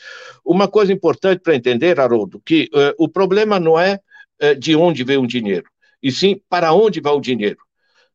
[0.43, 3.99] Uma coisa importante para entender, Haroldo, que uh, o problema não é
[4.41, 5.65] uh, de onde vem o dinheiro,
[6.05, 7.65] e sim para onde vai o dinheiro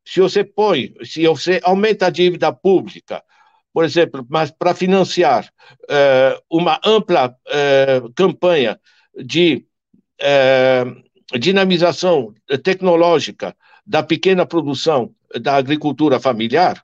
[0.04, 3.22] se você põe, se você aumenta a dívida pública,
[3.72, 5.48] por exemplo, mas para financiar
[5.84, 8.80] uh, uma ampla uh, campanha
[9.16, 9.64] de
[10.20, 12.34] uh, dinamização
[12.64, 16.82] tecnológica da pequena produção da agricultura familiar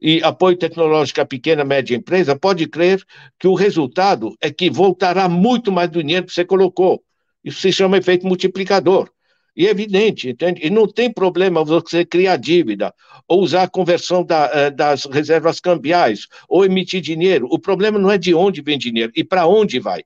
[0.00, 3.04] e apoio tecnológico à pequena e média empresa, pode crer
[3.38, 7.02] que o resultado é que voltará muito mais do dinheiro que você colocou.
[7.44, 9.10] Isso se chama efeito multiplicador.
[9.54, 10.60] E é evidente, entende?
[10.64, 12.94] E não tem problema você criar dívida,
[13.28, 17.46] ou usar a conversão da, eh, das reservas cambiais, ou emitir dinheiro.
[17.50, 20.02] O problema não é de onde vem dinheiro e para onde vai.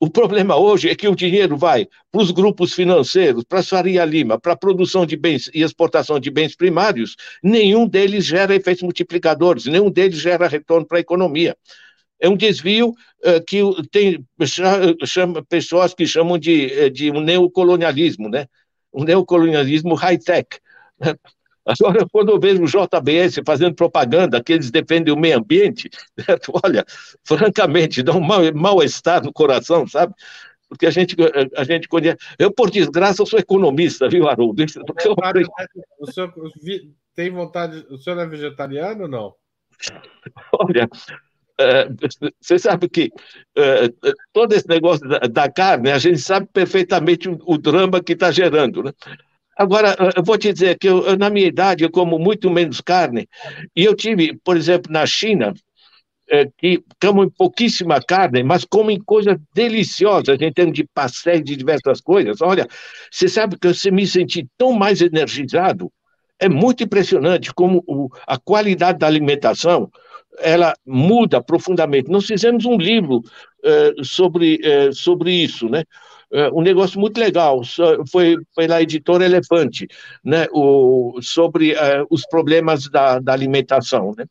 [0.00, 4.04] O problema hoje é que o dinheiro vai para os grupos financeiros, para a Faria
[4.04, 8.82] Lima, para a produção de bens e exportação de bens primários, nenhum deles gera efeitos
[8.82, 11.56] multiplicadores, nenhum deles gera retorno para a economia
[12.24, 13.60] é um desvio uh, que
[13.90, 14.26] tem
[15.04, 18.46] chama, pessoas que chamam de, eh, de um neocolonialismo, né?
[18.90, 20.58] um neocolonialismo high-tech.
[21.66, 26.52] Agora, quando eu vejo o JBS fazendo propaganda que eles defendem o meio ambiente, certo?
[26.64, 26.84] olha,
[27.24, 30.14] francamente, dá um mal-estar no coração, sabe?
[30.68, 31.14] Porque a gente,
[31.56, 32.16] a gente conhece.
[32.38, 34.62] Eu, por desgraça, sou economista, viu, Haroldo?
[34.62, 34.66] É
[35.98, 36.32] o senhor
[37.14, 37.86] tem vontade.
[37.90, 39.34] O senhor é vegetariano ou não?
[40.52, 40.88] Olha,
[41.58, 41.88] é,
[42.40, 43.12] você sabe que
[43.56, 43.88] é,
[44.32, 48.92] todo esse negócio da, carne, a gente sabe perfeitamente o, drama que está gerando, né?
[49.56, 53.28] Agora, eu vou te dizer que eu, na minha idade eu como muito menos carne,
[53.76, 55.54] e eu tive, por exemplo, na China,
[56.28, 62.00] é, que comem pouquíssima carne, mas comem coisas deliciosas em termos de pastéis, de diversas
[62.00, 62.40] coisas.
[62.40, 62.66] Olha,
[63.10, 65.92] você sabe que você me senti tão mais energizado.
[66.38, 69.88] É muito impressionante como o, a qualidade da alimentação
[70.38, 72.10] ela muda profundamente.
[72.10, 75.84] Nós fizemos um livro uh, sobre, uh, sobre isso, né?
[76.30, 77.60] Uh, um negócio muito legal,
[78.10, 79.86] foi pela editora Elefante,
[80.24, 80.46] né?
[80.52, 81.74] O, sobre
[82.10, 84.24] os problemas da, da alimentação, né?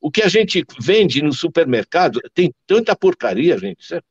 [0.00, 4.06] O que a gente vende no supermercado tem tanta porcaria, gente, certo?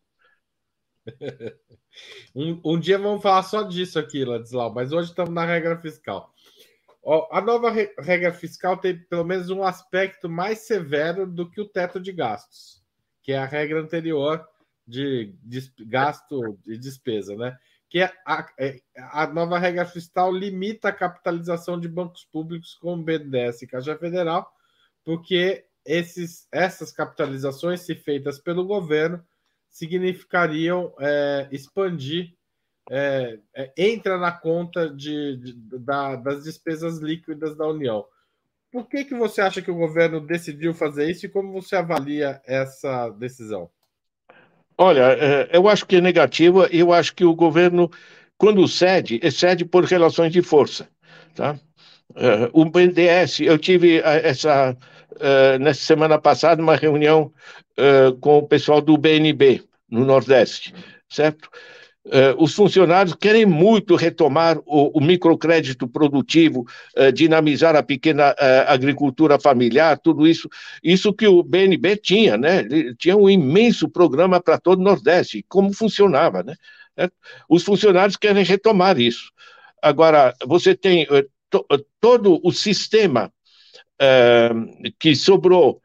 [2.35, 6.33] um, um dia vamos falar só disso aqui, Ladislau, mas hoje estamos na regra fiscal.
[7.31, 12.01] A nova regra fiscal tem pelo menos um aspecto mais severo do que o teto
[12.01, 12.83] de gastos,
[13.23, 14.45] que é a regra anterior
[14.85, 17.57] de, de gasto e despesa, né?
[17.89, 23.01] Que é a, é, a, nova regra fiscal limita a capitalização de bancos públicos como
[23.01, 24.51] BNDES e Caixa Federal,
[25.05, 29.25] porque esses, essas capitalizações, se feitas pelo governo,
[29.69, 32.36] significariam é, expandir
[32.89, 38.05] é, é, entra na conta de, de da, das despesas líquidas da União.
[38.71, 42.41] Por que, que você acha que o governo decidiu fazer isso e como você avalia
[42.45, 43.69] essa decisão?
[44.77, 46.67] Olha, é, eu acho que é negativa.
[46.71, 47.89] Eu acho que o governo,
[48.37, 50.87] quando cede, cede por relações de força.
[51.35, 51.59] Tá?
[52.15, 54.77] É, o BNDES, eu tive essa,
[55.59, 57.33] nessa semana passada uma reunião
[58.21, 60.73] com o pessoal do BNB, no Nordeste,
[61.07, 61.49] certo?
[62.07, 66.65] Uh, os funcionários querem muito retomar o, o microcrédito produtivo,
[66.97, 70.49] uh, dinamizar a pequena uh, agricultura familiar, tudo isso.
[70.81, 72.63] Isso que o BNB tinha, né?
[72.97, 76.55] Tinha um imenso programa para todo o Nordeste, como funcionava, né?
[77.49, 79.29] Os funcionários querem retomar isso.
[79.81, 81.05] Agora, você tem
[81.49, 81.65] to,
[81.99, 83.31] todo o sistema
[84.99, 85.79] que sobrou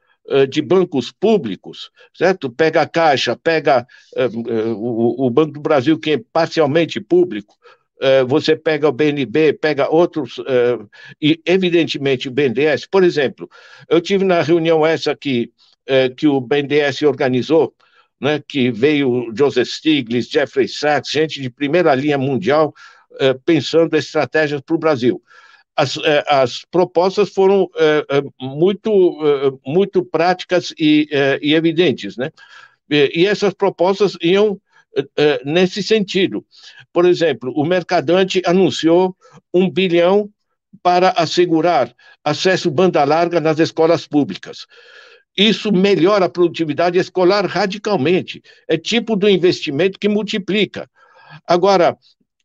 [0.48, 2.50] de bancos públicos, certo?
[2.50, 7.54] Pega a Caixa, pega uh, o, o, Banco do Brasil, que é parcialmente público,
[8.26, 10.40] você pega o BNB, pega outros,
[11.20, 12.84] e evidentemente o BNDES.
[12.84, 13.48] Por exemplo,
[13.88, 15.52] eu tive na reunião essa que,
[16.16, 17.72] que o BNDES organizou,
[18.20, 22.74] né, que veio Joseph Stiglitz, Jeffrey Sachs, gente de primeira linha mundial,
[23.44, 25.22] pensando estratégias para o Brasil
[25.76, 31.08] as, eh, as propostas foram é, muito, muito práticas e,
[31.40, 32.30] e, evidentes, né?
[32.90, 34.60] E essas propostas iam
[35.46, 36.44] nesse sentido.
[36.92, 39.16] Por exemplo, o Mercadante anunciou
[39.54, 40.28] um bilhão
[40.82, 44.66] para assegurar acesso banda larga nas escolas públicas.
[45.36, 48.42] Isso melhora a produtividade escolar radicalmente.
[48.68, 50.90] É tipo do investimento que multiplica.
[51.46, 51.96] Agora,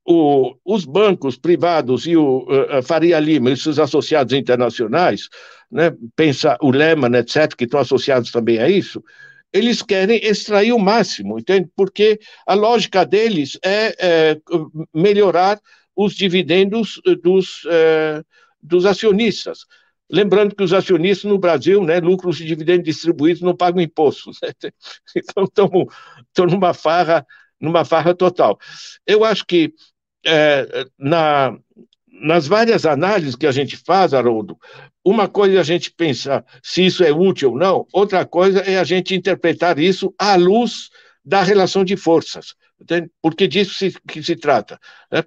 [0.07, 5.27] o, os bancos privados e o uh, Faria Lima e seus associados internacionais,
[5.69, 9.03] né, pensa o Lehman, etc., que estão associados também a isso,
[9.51, 11.69] eles querem extrair o máximo, entende?
[11.75, 14.37] Porque a lógica deles é, é
[14.93, 15.59] melhorar
[15.95, 18.23] os dividendos dos, é,
[18.61, 19.65] dos acionistas.
[20.09, 24.37] Lembrando que os acionistas no Brasil, né, lucros e dividendos distribuídos não pagam impostos.
[24.41, 24.51] Né?
[25.15, 27.25] Então, estão numa farra,
[27.59, 28.57] numa farra total.
[29.05, 29.73] Eu acho que
[30.25, 31.57] é, na,
[32.21, 34.57] nas várias análises que a gente faz, Haroldo,
[35.03, 38.77] uma coisa é a gente pensar se isso é útil ou não, outra coisa é
[38.77, 40.89] a gente interpretar isso à luz
[41.23, 42.55] da relação de forças.
[43.21, 43.73] Porque disso
[44.07, 44.79] que se trata.
[45.11, 45.23] Né?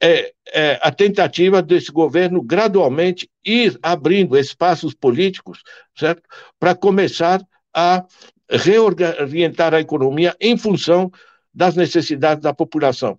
[0.00, 5.62] É, é, a tentativa desse governo gradualmente ir abrindo espaços políticos
[5.96, 6.22] certo?
[6.60, 7.40] para começar
[7.74, 8.04] a
[8.48, 11.10] reorientar a economia em função
[11.54, 13.16] das necessidades da população.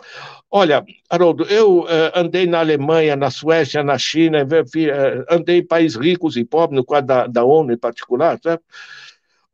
[0.49, 5.97] Olha, Haroldo, eu uh, andei na Alemanha, na Suécia, na China, uh, andei em países
[5.97, 8.63] ricos e pobres, no quadro da, da ONU em particular, certo?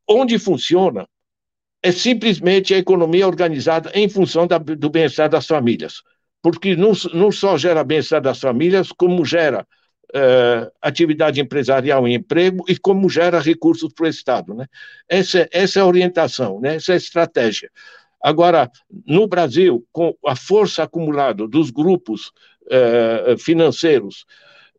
[0.09, 1.07] onde funciona
[1.81, 6.01] é simplesmente a economia organizada em função da, do bem-estar das famílias.
[6.41, 9.65] Porque não, não só gera bem-estar das famílias, como gera
[10.15, 14.53] uh, atividade empresarial e emprego e como gera recursos para o Estado.
[14.53, 14.65] Né?
[15.07, 16.75] Essa, essa é a orientação, né?
[16.75, 17.69] essa é a estratégia.
[18.21, 18.69] Agora,
[19.05, 22.31] no Brasil, com a força acumulada dos grupos
[22.69, 24.25] eh, financeiros,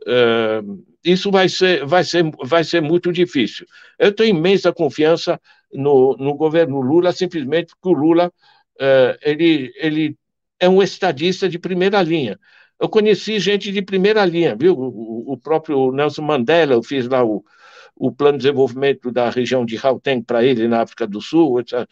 [0.06, 0.62] eh,
[1.04, 3.66] isso vai ser, vai, ser, vai ser muito difícil.
[3.98, 5.40] Eu tenho imensa confiança
[5.72, 8.32] no, no governo Lula, simplesmente porque o Lula
[8.78, 10.16] eh, ele, ele
[10.58, 12.38] é um estadista de primeira linha.
[12.78, 14.74] Eu conheci gente de primeira linha, viu?
[14.78, 17.44] O, o próprio Nelson Mandela, eu fiz lá o,
[17.94, 21.86] o plano de desenvolvimento da região de Gauteng para ele na África do Sul, etc.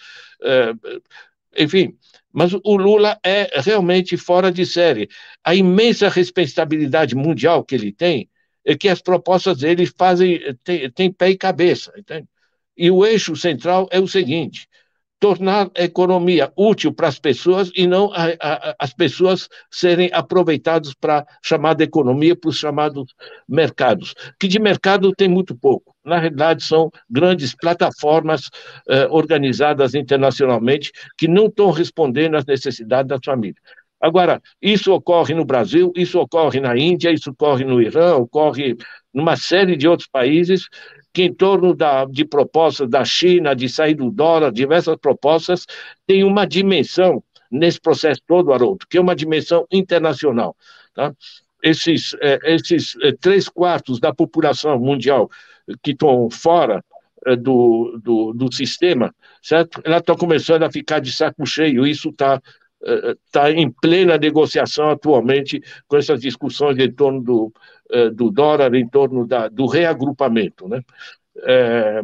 [1.56, 1.96] Enfim,
[2.32, 5.08] mas o Lula é realmente fora de série.
[5.42, 8.28] A imensa respeitabilidade mundial que ele tem
[8.64, 12.28] é que as propostas dele fazem tem, tem pé e cabeça, entende?
[12.76, 14.68] E o eixo central é o seguinte:
[15.20, 20.94] tornar a economia útil para as pessoas e não a, a, as pessoas serem aproveitadas
[20.94, 23.14] para chamada economia, para os chamados
[23.48, 25.94] mercados, que de mercado tem muito pouco.
[26.04, 28.48] Na realidade, são grandes plataformas
[28.88, 33.60] eh, organizadas internacionalmente que não estão respondendo às necessidades das famílias.
[34.00, 38.76] Agora, isso ocorre no Brasil, isso ocorre na Índia, isso ocorre no Irã, ocorre
[39.12, 40.68] numa série de outros países
[41.18, 45.66] que, em torno da, de propostas da China, de sair do dólar, diversas propostas,
[46.06, 50.56] tem uma dimensão nesse processo todo, Haroldo, que é uma dimensão internacional.
[50.94, 51.12] Tá?
[51.60, 55.28] Esses, eh, esses eh, três quartos da população mundial
[55.82, 56.84] que estão fora
[57.26, 59.12] eh, do, do, do sistema,
[59.42, 59.82] certo?
[59.84, 62.40] Ela está começando a ficar de saco cheio, isso está
[62.80, 67.52] está em plena negociação atualmente com essas discussões em torno do,
[67.90, 70.68] eh, do dólar, em torno da, do reagrupamento.
[70.68, 70.80] Né?
[71.44, 72.02] É,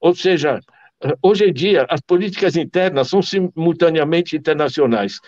[0.00, 0.60] ou seja,
[1.22, 5.20] hoje em dia, as políticas internas são simultaneamente internacionais.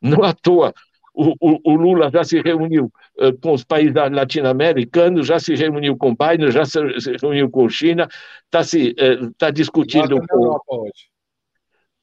[0.00, 0.72] Não à toa,
[1.12, 2.92] o, o, o Lula já se reuniu
[3.40, 6.78] com os países latino-americanos, já se reuniu com Biden, já se,
[7.20, 8.06] reuniu com China,
[8.44, 8.94] está se
[9.38, 10.58] tá discutindo com,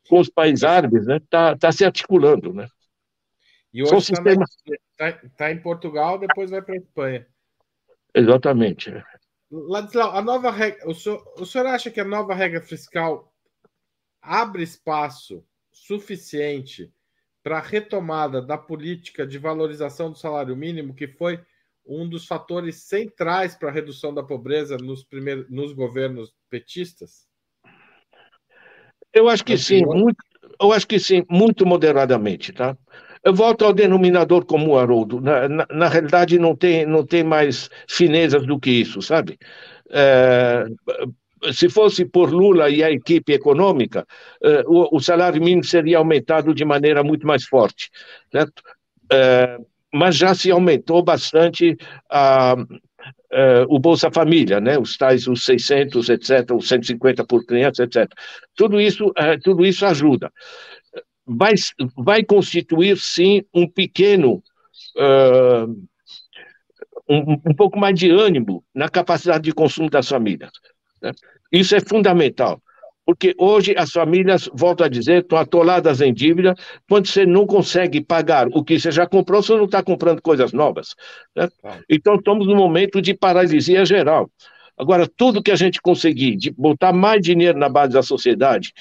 [0.10, 1.20] com os países árabes, está né?
[1.30, 2.54] Tá, tá se articulando.
[2.54, 2.68] Né?
[3.74, 4.49] E hoje está sistemas...
[4.97, 7.28] tá, tá em Portugal, depois vai para a Espanha.
[8.14, 8.91] Exatamente.
[8.91, 9.04] É.
[9.51, 13.32] Ladislau, a nova regra, o senhor, o senhor acha que a nova regra fiscal
[14.22, 16.91] abre espaço suficiente
[17.43, 21.43] para a retomada da política de valorização do salário mínimo, que foi
[21.86, 27.28] um dos fatores centrais para a redução da pobreza nos, primeiros, nos governos petistas?
[29.14, 30.18] Eu acho que sim, muito,
[30.59, 32.76] eu acho que sim, muito moderadamente, tá?
[33.24, 35.22] Eu volto ao denominador comum, Haroldo.
[35.22, 39.38] Na, na, na, realidade, não tem, não tem mais finezas do que isso, sabe?
[39.89, 40.66] É,
[41.53, 44.05] se fosse por Lula e a equipe econômica,
[44.41, 47.89] é, o, o, salário mínimo seria aumentado de maneira muito mais forte,
[48.32, 48.61] certo?
[49.11, 49.57] É,
[49.93, 51.78] mas já se aumentou bastante
[52.09, 52.55] a,
[53.32, 58.12] uh, o Bolsa Família, né, os tais os 600, etc., os 150 por criança, etc.
[58.56, 60.32] Tudo isso, uh, tudo isso ajuda.
[61.26, 61.54] Vai,
[61.97, 64.43] vai constituir, sim, um pequeno,
[64.97, 65.68] uh,
[67.10, 70.51] um, um, pouco mais de ânimo na capacidade de consumo das famílias.
[71.01, 71.12] Né?
[71.51, 72.62] Isso é fundamental.
[73.06, 76.56] Porque hoje as famílias, volto a dizer, estão atoladas em dívida.
[76.88, 80.54] Quando você não consegue pagar o que você já comprou, você não está comprando coisas
[80.54, 80.95] novas.
[81.36, 81.49] Né?
[81.89, 84.30] Então, estamos num momento de paralisia geral.
[84.78, 88.74] Agora, tudo que a gente conseguir de botar mais dinheiro na base da sociedade,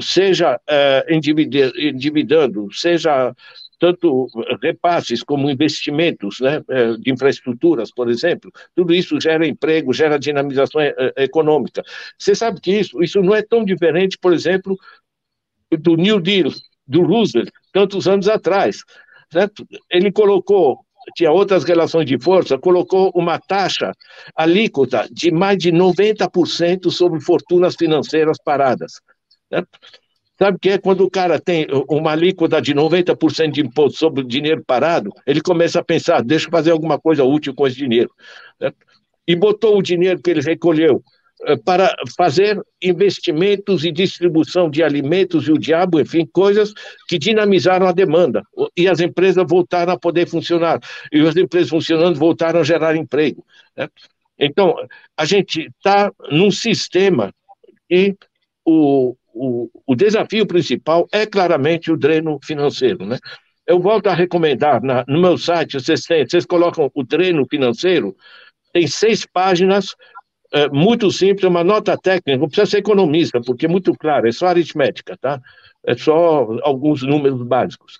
[0.00, 3.34] seja é, endividando, seja
[3.80, 4.28] tanto
[4.62, 10.82] repasses como investimentos né, é, de infraestruturas, por exemplo, tudo isso gera emprego, gera dinamização
[10.82, 11.82] é, é, econômica.
[12.16, 14.78] Você sabe que isso, isso não é tão diferente, por exemplo,
[15.70, 16.50] do New Deal,
[16.86, 18.84] do Roosevelt, tantos anos atrás.
[19.32, 19.66] Certo?
[19.90, 20.80] Ele colocou,
[21.16, 23.92] tinha outras relações de força, colocou uma taxa
[24.36, 29.00] alíquota de mais de 90% sobre fortunas financeiras paradas.
[29.48, 29.78] Certo?
[30.40, 34.22] Sabe o que é quando o cara tem uma alíquota de 90% de imposto sobre
[34.22, 37.76] o dinheiro parado, ele começa a pensar, deixa eu fazer alguma coisa útil com esse
[37.76, 38.10] dinheiro.
[38.58, 38.72] Né?
[39.28, 41.02] E botou o dinheiro que ele recolheu
[41.46, 46.72] eh, para fazer investimentos e distribuição de alimentos e o diabo, enfim, coisas
[47.06, 48.42] que dinamizaram a demanda.
[48.74, 50.80] E as empresas voltaram a poder funcionar.
[51.12, 53.44] E as empresas funcionando voltaram a gerar emprego.
[53.76, 53.90] Né?
[54.38, 54.74] Então,
[55.14, 57.30] a gente está num sistema
[57.86, 58.16] que
[58.64, 63.18] o, o, o desafio principal é claramente o dreno financeiro, né?
[63.66, 68.16] Eu volto a recomendar, na, no meu site, vocês, têm, vocês colocam o dreno financeiro,
[68.72, 69.94] tem seis páginas,
[70.52, 74.32] é, muito simples, uma nota técnica, não precisa ser economista, porque é muito claro, é
[74.32, 75.40] só aritmética, tá?
[75.86, 77.98] É só alguns números básicos.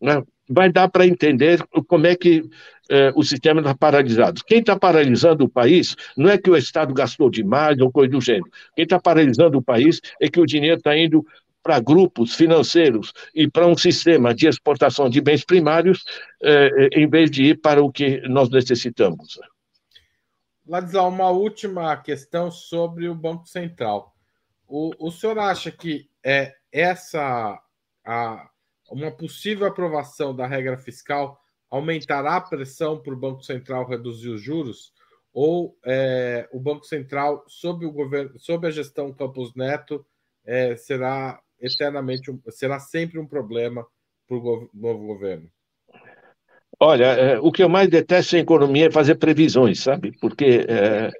[0.00, 0.20] Né?
[0.52, 2.48] Vai dar para entender como é que
[2.90, 4.42] eh, o sistema está paralisado.
[4.46, 8.20] Quem está paralisando o país não é que o Estado gastou demais ou coisa do
[8.20, 8.50] gênero.
[8.74, 11.24] Quem está paralisando o país é que o dinheiro está indo
[11.62, 16.04] para grupos financeiros e para um sistema de exportação de bens primários,
[16.42, 19.38] eh, em vez de ir para o que nós necessitamos.
[20.66, 24.14] Ladislau, uma última questão sobre o Banco Central.
[24.68, 27.60] O, o senhor acha que é essa
[28.04, 28.48] a,
[28.92, 31.40] uma possível aprovação da regra fiscal
[31.70, 34.92] aumentará a pressão para o Banco Central reduzir os juros?
[35.32, 40.04] ou é, o Banco Central, sob, o governo, sob a gestão Campos Neto,
[40.44, 43.86] é, será eternamente, será sempre um problema
[44.28, 45.48] para o novo governo?
[46.78, 50.12] Olha, é, o que eu mais detesto em economia é fazer previsões, sabe?
[50.20, 51.10] Porque é,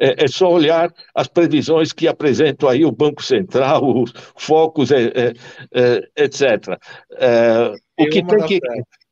[0.00, 5.06] é, é, só olhar as previsões que apresentam aí o Banco Central, os focos, é,
[5.06, 5.32] é,
[5.74, 6.78] é etc.
[7.98, 8.60] o que tem que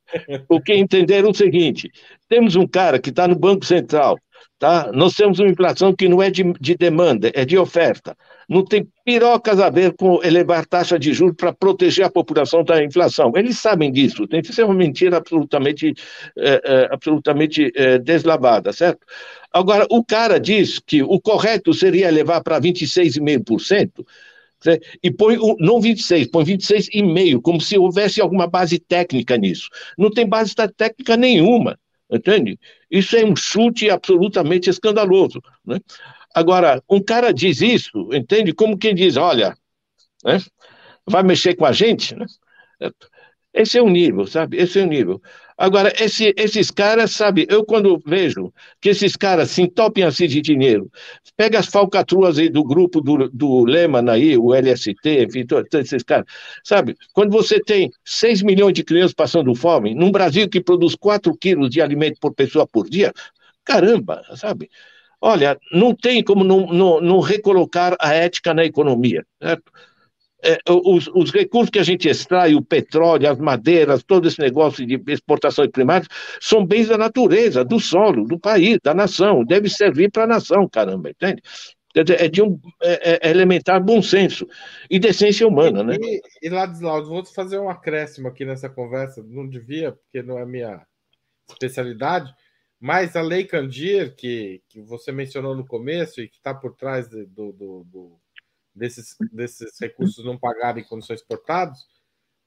[0.49, 1.91] o que entender é o seguinte:
[2.28, 4.16] temos um cara que está no Banco Central,
[4.59, 4.91] tá?
[4.93, 8.16] Nós temos uma inflação que não é de, de demanda, é de oferta
[8.49, 12.82] não tem pirocas a ver com elevar taxa de juros para proteger a população da
[12.82, 13.32] inflação.
[13.34, 15.94] Eles sabem disso, tem que ser uma mentira absolutamente,
[16.38, 19.05] é, é, absolutamente é, deslavada, certo?
[19.53, 24.05] Agora, o cara diz que o correto seria levar para 26,5%,
[25.03, 29.68] e põe não 26, põe 26,5, como se houvesse alguma base técnica nisso.
[29.99, 31.78] Não tem base técnica nenhuma,
[32.11, 32.59] entende?
[32.90, 35.42] Isso é um chute absolutamente escandaloso.
[35.64, 35.78] Né?
[36.37, 38.53] Agora, um cara diz isso, entende?
[38.53, 39.57] Como quem diz, olha,
[40.22, 40.39] né?
[41.09, 42.26] vai mexer com a gente, né?
[43.55, 44.59] Esse é o nível, sabe?
[44.59, 45.18] Esse é o nível.
[45.57, 50.43] Agora, esse, esses caras, sabe, eu quando vejo que esses caras se entopem assim de
[50.43, 50.91] dinheiro,
[51.39, 56.03] pega as falcatruas aí do grupo do, do Lehman aí, o LST, enfim, todos esses
[56.03, 56.26] caras,
[56.62, 56.95] sabe?
[57.14, 61.70] Quando você tem 6 milhões de crianças passando fome, num Brasil que produz 4 quilos
[61.70, 63.11] de alimento por pessoa por dia,
[63.64, 64.68] caramba, sabe?
[65.20, 69.24] Olha, não tem como não, não, não recolocar a ética na economia.
[69.42, 69.72] Certo?
[70.44, 74.86] É, os, os, recursos que a gente extrai, o petróleo, as madeiras, todo esse negócio
[74.86, 76.08] de exportação de primários,
[76.40, 79.44] são bens da natureza, do solo, do país, da nação.
[79.44, 81.42] Deve servir para a nação, caramba, entende?
[81.96, 84.46] É de um é, é, é elementar bom senso
[84.90, 85.96] e decência humana, né?
[85.98, 90.44] E, e Ladislau, vou fazer um acréscimo aqui nessa conversa, não devia, porque não é
[90.44, 90.86] minha
[91.48, 92.30] especialidade,
[92.81, 97.09] mas a Lei Candir, que, que você mencionou no começo e que está por trás
[97.09, 98.20] de, do, do, do,
[98.74, 101.87] desses, desses recursos não pagarem quando são exportados,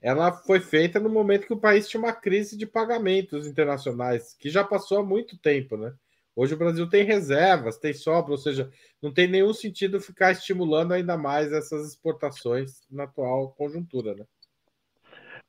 [0.02, 4.50] ela foi feita no momento que o país tinha uma crise de pagamentos internacionais, que
[4.50, 5.94] já passou há muito tempo, né?
[6.36, 8.72] Hoje o Brasil tem reservas, tem sobra, ou seja,
[9.02, 14.26] não tem nenhum sentido ficar estimulando ainda mais essas exportações na atual conjuntura, né?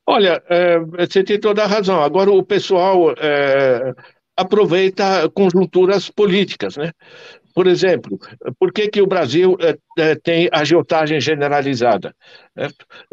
[0.05, 2.01] Olha, é, você tem toda a razão.
[2.01, 3.95] Agora o pessoal é,
[4.41, 6.91] aproveita conjunturas políticas, né?
[7.53, 8.17] Por exemplo,
[8.57, 12.15] por que, que o Brasil é, é, tem agiotagem generalizada?
[12.55, 12.69] Né?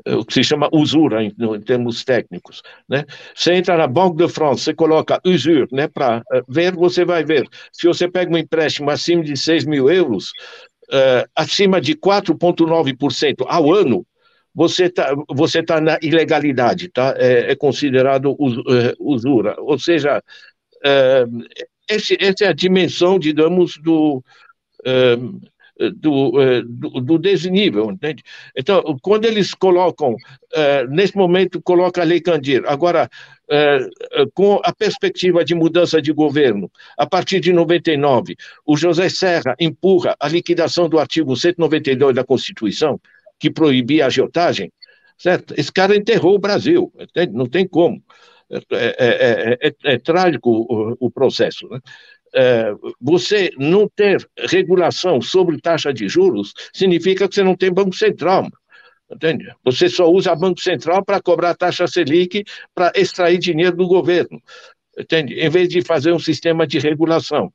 [0.06, 2.62] O que se chama usura em, em, termos técnicos.
[2.88, 3.04] Né?
[3.34, 7.48] Você entra na Banque de France, você coloca usure né, para ver, você vai ver.
[7.72, 10.30] Se você pega um empréstimo acima de 6 mil euros,
[11.34, 14.06] acima de 4,9% ao ano,
[14.54, 17.14] você está você tá na ilegalidade, tá?
[17.16, 18.56] É, é considerado us,
[18.98, 19.54] usura.
[19.58, 20.22] Ou seja, é,
[21.88, 24.22] esse, essa é a dimensão, digamos, do,
[24.84, 25.16] é,
[25.94, 28.22] do, é, do, do, desnível, entende?
[28.56, 30.14] Então, quando eles colocam,
[30.90, 33.08] nesse momento, coloca a Lei Candir, agora,
[34.34, 38.36] com a perspectiva de mudança de governo, a partir de 99,
[38.66, 43.00] o José Serra empurra a liquidação do artigo 192 da Constituição,
[43.38, 44.72] que proibia a agiotagem,
[45.16, 45.54] certo?
[45.56, 47.32] Esse cara enterrou o Brasil, entende?
[47.32, 48.02] não tem como.
[48.50, 51.68] É, é, é, é, trágico o, o processo.
[51.68, 51.80] Né?
[53.00, 58.48] você não ter regulação sobre taxa de juros significa que você não tem Banco Central.
[59.10, 59.50] Entende?
[59.64, 62.44] Você só usa Banco Central para cobrar taxa Selic
[62.74, 64.40] para extrair dinheiro do governo.
[64.98, 65.34] Entende?
[65.34, 67.52] Em vez de fazer um sistema de regulação.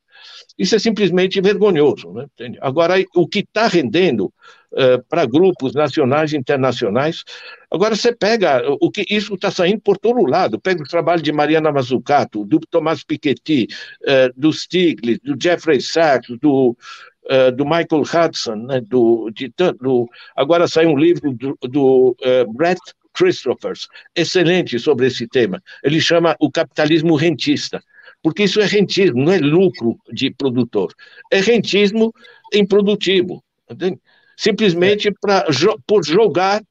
[0.57, 2.11] Isso é simplesmente vergonhoso.
[2.13, 2.27] Né?
[2.61, 7.23] Agora, o que está rendendo uh, para grupos nacionais e internacionais,
[7.71, 10.59] agora você pega o que isso está saindo por todo lado.
[10.59, 13.67] Pega o trabalho de Mariana Mazzucato, do Tomás Piketty,
[14.01, 16.77] uh, do Stiglitz, do Jeffrey Sachs, do,
[17.25, 18.81] uh, do Michael Hudson, né?
[18.81, 22.15] do, de, do, agora saiu um livro do, do
[22.53, 22.81] Brett
[23.13, 25.61] Christophers, excelente sobre esse tema.
[25.83, 27.81] Ele chama o capitalismo rentista
[28.23, 30.93] porque isso é rentismo, não é lucro de produtor,
[31.29, 32.13] é rentismo
[32.53, 33.99] improdutivo, entende?
[34.37, 35.45] simplesmente pra,
[35.85, 36.63] por jogar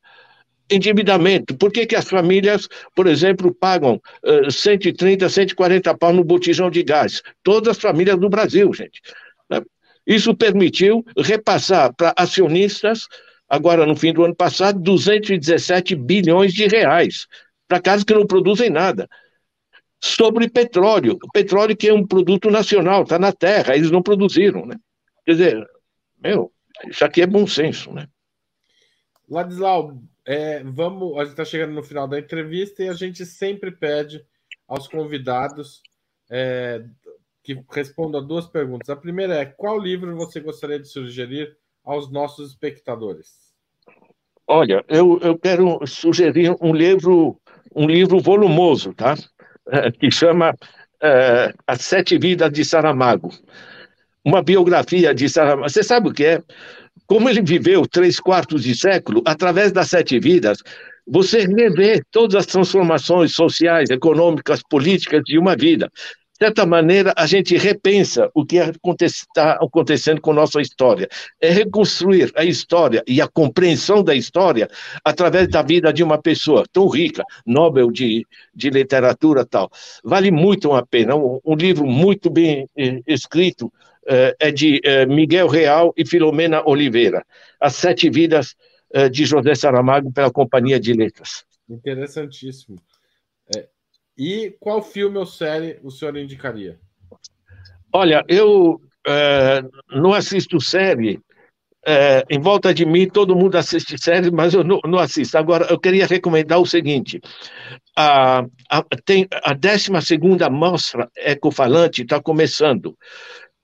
[0.70, 1.56] endividamento.
[1.56, 6.82] Por que, que as famílias, por exemplo, pagam uh, 130, 140 pau no botijão de
[6.82, 7.22] gás?
[7.42, 9.00] Todas as famílias do Brasil, gente.
[9.50, 9.60] Né?
[10.06, 13.06] Isso permitiu repassar para acionistas,
[13.48, 17.26] agora no fim do ano passado, 217 bilhões de reais,
[17.68, 19.08] para casas que não produzem nada
[20.02, 21.16] sobre petróleo.
[21.22, 24.76] O petróleo que é um produto nacional, está na terra, eles não produziram, né?
[25.24, 25.70] Quer dizer,
[26.20, 26.52] meu,
[26.88, 28.08] isso aqui é bom senso, né?
[29.30, 33.70] Ladislau, é, vamos, a gente está chegando no final da entrevista e a gente sempre
[33.70, 34.24] pede
[34.66, 35.80] aos convidados
[36.28, 36.84] é,
[37.42, 38.90] que responda duas perguntas.
[38.90, 43.52] A primeira é: qual livro você gostaria de sugerir aos nossos espectadores?
[44.46, 47.40] Olha, eu, eu quero sugerir um livro,
[47.74, 49.14] um livro volumoso, tá?
[49.68, 50.55] É, que chama
[51.02, 53.32] é, As Sete Vidas de Saramago.
[54.24, 55.68] Uma biografia de Saramago.
[55.68, 56.43] Você sabe o que é?
[57.06, 60.59] Como ele viveu três quartos de século, através das sete vidas,
[61.06, 65.90] você revê todas as transformações sociais, econômicas, políticas de uma vida
[66.43, 68.56] certa maneira, a gente repensa o que
[69.01, 71.09] está acontecendo com nossa história.
[71.40, 74.69] É reconstruir a história e a compreensão da história
[75.05, 79.70] através da vida de uma pessoa tão rica, Nobel de, de literatura tal.
[80.02, 81.14] Vale muito a pena.
[81.14, 83.73] Um, um livro muito bem eh, escrito
[84.09, 87.24] eh, é de eh, Miguel Real e Filomena Oliveira.
[87.60, 88.56] As Sete Vidas
[89.10, 91.47] de José Saramago pela Companhia de Letras.
[91.66, 92.77] Interessantíssimo.
[94.24, 96.78] E qual filme ou série o senhor indicaria?
[97.93, 101.19] Olha, eu é, não assisto série.
[101.85, 105.36] É, em volta de mim, todo mundo assiste série, mas eu não, não assisto.
[105.36, 107.20] Agora, eu queria recomendar o seguinte:
[107.99, 109.90] a, a, tem a 12
[110.53, 112.97] Mostra Ecofalante está começando.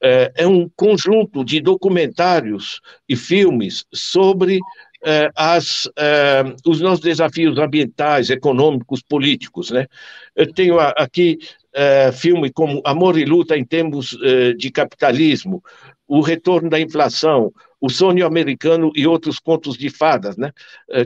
[0.03, 4.59] É, é um conjunto de documentários e filmes sobre
[5.05, 9.71] é, as, é, os nossos desafios ambientais, econômicos, políticos.
[9.71, 9.87] Né?
[10.35, 11.39] Eu tenho aqui
[11.73, 14.17] é, filme como Amor e Luta em Tempos
[14.57, 15.63] de Capitalismo,
[16.07, 20.51] O Retorno da Inflação, O Sonho Americano e outros contos de fadas, né?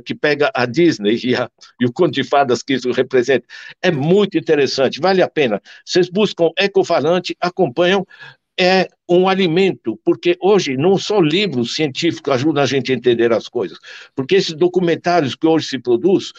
[0.06, 1.51] que pega a Disney e, a,
[1.81, 3.44] e o conto de fadas que isso representa.
[3.82, 5.60] É muito interessante, vale a pena.
[5.85, 8.06] Vocês buscam Ecofalante, acompanham,
[8.59, 13.49] é um alimento, porque hoje não só livros científicos ajudam a gente a entender as
[13.49, 13.79] coisas,
[14.15, 16.33] porque esses documentários que hoje se produz,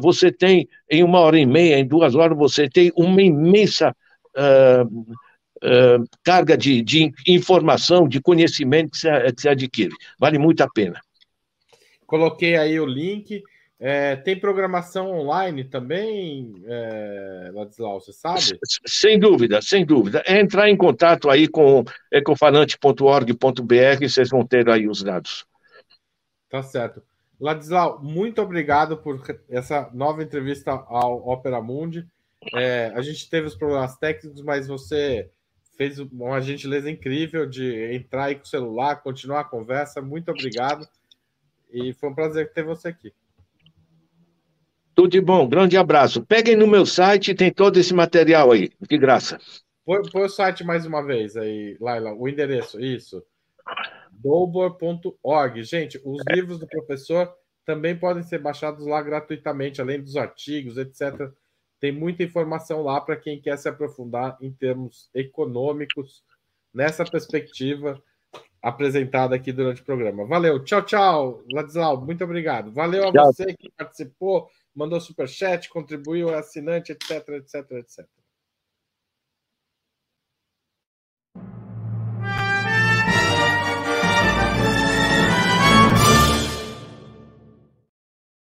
[0.00, 3.94] você tem em uma hora e meia, em duas horas, você tem uma imensa
[4.36, 9.94] uh, uh, carga de, de, informação, de conhecimento que se, que se adquire.
[10.18, 11.00] Vale muito a pena.
[12.06, 13.42] Coloquei aí o link.
[13.86, 18.58] É, tem programação online também, é, Ladislau, você sabe?
[18.86, 20.22] Sem dúvida, sem dúvida.
[20.26, 25.44] É entrar em contato aí com ecofalante.org.br e vocês vão ter aí os dados.
[26.48, 27.02] Tá certo.
[27.38, 29.20] Ladislau, muito obrigado por
[29.50, 32.06] essa nova entrevista ao Opera Mundi.
[32.54, 35.28] É, a gente teve os problemas técnicos, mas você
[35.76, 40.00] fez uma gentileza incrível de entrar aí com o celular, continuar a conversa.
[40.00, 40.88] Muito obrigado.
[41.70, 43.12] E foi um prazer ter você aqui.
[44.94, 46.24] Tudo de bom, grande abraço.
[46.24, 49.38] Peguem no meu site, tem todo esse material aí, de graça.
[49.84, 53.22] Põe, põe o site mais uma vez aí, Laila, o endereço, isso.
[54.12, 55.62] Dobor.org.
[55.62, 56.34] Gente, os é.
[56.34, 57.30] livros do professor
[57.64, 61.30] também podem ser baixados lá gratuitamente, além dos artigos, etc.
[61.80, 66.22] Tem muita informação lá para quem quer se aprofundar em termos econômicos
[66.72, 68.00] nessa perspectiva
[68.62, 70.24] apresentada aqui durante o programa.
[70.24, 72.72] Valeu, tchau, tchau, Ladislau, muito obrigado.
[72.72, 73.26] Valeu a tchau.
[73.26, 78.06] você que participou mandou superchat, contribuiu, é assinante, etc, etc, etc.